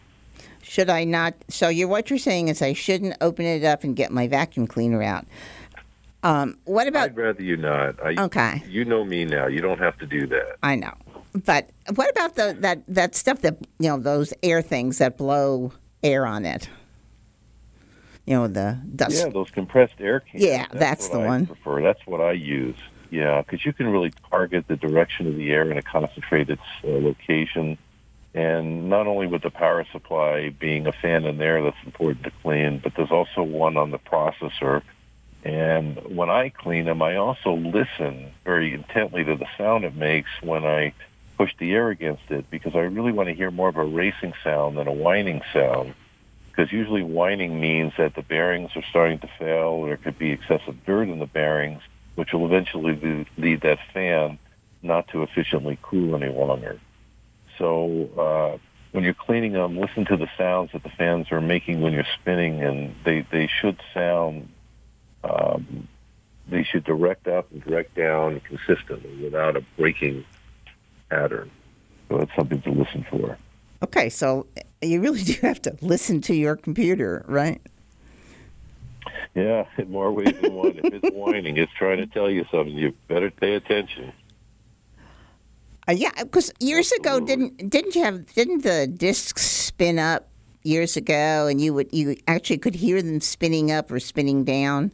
[0.62, 1.34] Should I not?
[1.48, 4.68] So you're, what you're saying is I shouldn't open it up and get my vacuum
[4.68, 5.26] cleaner out.
[6.24, 7.06] Um, what about?
[7.06, 7.96] I'd rather you not.
[8.04, 8.62] I, okay.
[8.68, 9.48] You know me now.
[9.48, 10.58] You don't have to do that.
[10.62, 10.94] I know.
[11.46, 15.72] But what about the that that stuff that you know those air things that blow
[16.04, 16.70] air on it?
[18.26, 19.18] You know the dust.
[19.18, 20.44] Yeah, those compressed air cans.
[20.44, 21.48] Yeah, that's, that's the I one.
[21.48, 21.82] Prefer.
[21.82, 22.78] That's what I use.
[23.10, 26.88] Yeah, because you can really target the direction of the air in a concentrated uh,
[26.88, 27.78] location.
[28.34, 32.32] And not only with the power supply being a fan in there that's important to
[32.42, 34.82] clean, but there's also one on the processor.
[35.44, 40.30] And when I clean them, I also listen very intently to the sound it makes
[40.42, 40.94] when I
[41.38, 44.34] push the air against it because I really want to hear more of a racing
[44.44, 45.94] sound than a whining sound
[46.52, 50.32] because usually whining means that the bearings are starting to fail, or there could be
[50.32, 51.82] excessive dirt in the bearings,
[52.16, 54.38] which will eventually lead that fan
[54.84, 56.80] not to efficiently cool any longer.
[57.58, 58.58] So uh,
[58.92, 62.04] when you're cleaning them, listen to the sounds that the fans are making when you're
[62.20, 64.50] spinning, and they, they should sound,
[65.24, 65.88] um,
[66.50, 70.26] they should direct up and direct down consistently without a breaking
[71.10, 71.50] pattern.
[72.10, 73.38] So that's something to listen for.
[73.84, 74.48] Okay, so
[74.82, 77.62] you really do have to listen to your computer, right?
[79.36, 80.80] Yeah, in more ways than one.
[80.84, 82.74] if it's whining, it's trying to tell you something.
[82.74, 84.14] You better pay attention.
[85.88, 90.28] Uh, yeah, because years ago, didn't didn't you have didn't the discs spin up
[90.64, 94.92] years ago, and you would you actually could hear them spinning up or spinning down,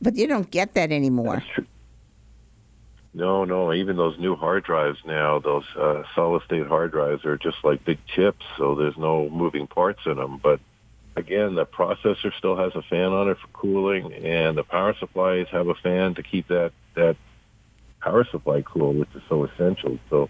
[0.00, 1.42] but you don't get that anymore.
[3.14, 3.72] No, no.
[3.72, 7.84] Even those new hard drives now, those uh, solid state hard drives are just like
[7.84, 10.40] big chips, so there's no moving parts in them.
[10.42, 10.58] But
[11.14, 15.46] again, the processor still has a fan on it for cooling, and the power supplies
[15.52, 17.16] have a fan to keep that that
[18.00, 19.98] power supply cool, which is so essential.
[20.10, 20.28] So,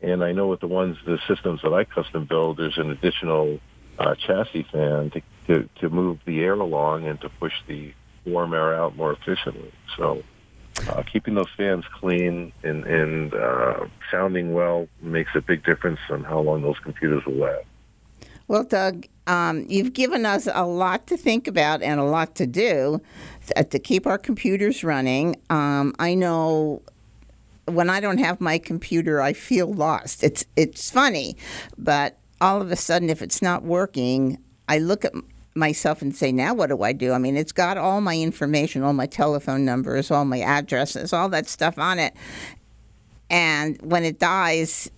[0.00, 3.58] and I know with the ones, the systems that I custom build, there's an additional
[3.98, 7.92] uh, chassis fan to, to to move the air along and to push the
[8.24, 9.72] warm air out more efficiently.
[9.96, 10.22] So
[10.88, 16.24] uh, keeping those fans clean and, and uh, sounding well makes a big difference on
[16.24, 17.64] how long those computers will last.
[18.48, 22.46] Well, Doug, um, you've given us a lot to think about and a lot to
[22.46, 23.00] do
[23.56, 25.36] to, keep our computers running.
[25.48, 26.82] Um, I know
[27.66, 30.24] when I don't have my computer, I feel lost.
[30.24, 31.36] It's it's funny,
[31.78, 35.12] but all of a sudden, if it's not working, I look at
[35.54, 37.12] myself and say, now what do I do?
[37.12, 41.28] I mean, it's got all my information, all my telephone numbers, all my addresses, all
[41.30, 42.14] that stuff on it.
[43.30, 44.90] And when it dies,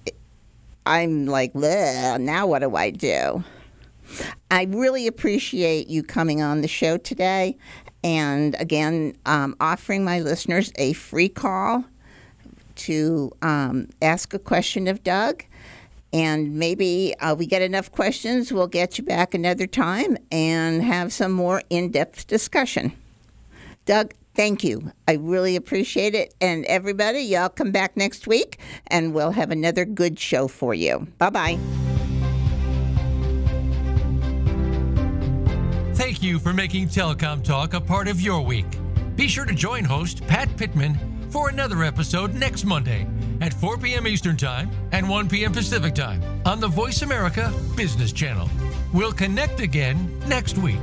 [0.87, 3.45] I'm like, now what do I do?
[4.51, 7.57] I really appreciate you coming on the show today.
[8.03, 11.85] And again, um, offering my listeners a free call
[12.77, 15.45] to um, ask a question of Doug.
[16.15, 21.13] And maybe uh, we get enough questions, we'll get you back another time and have
[21.13, 22.93] some more in depth discussion.
[23.85, 24.93] Doug, thank you.
[25.09, 26.33] I really appreciate it.
[26.41, 31.09] And everybody, y'all come back next week and we'll have another good show for you.
[31.19, 31.59] Bye bye.
[35.95, 38.67] Thank you for making Telecom Talk a part of your week.
[39.17, 43.09] Be sure to join host Pat Pittman for another episode next Monday
[43.41, 44.07] at 4 p.m.
[44.07, 45.53] Eastern Time and 1 p.m.
[45.53, 48.49] Pacific Time on the Voice America Business Channel.
[48.93, 50.79] We'll connect again next week.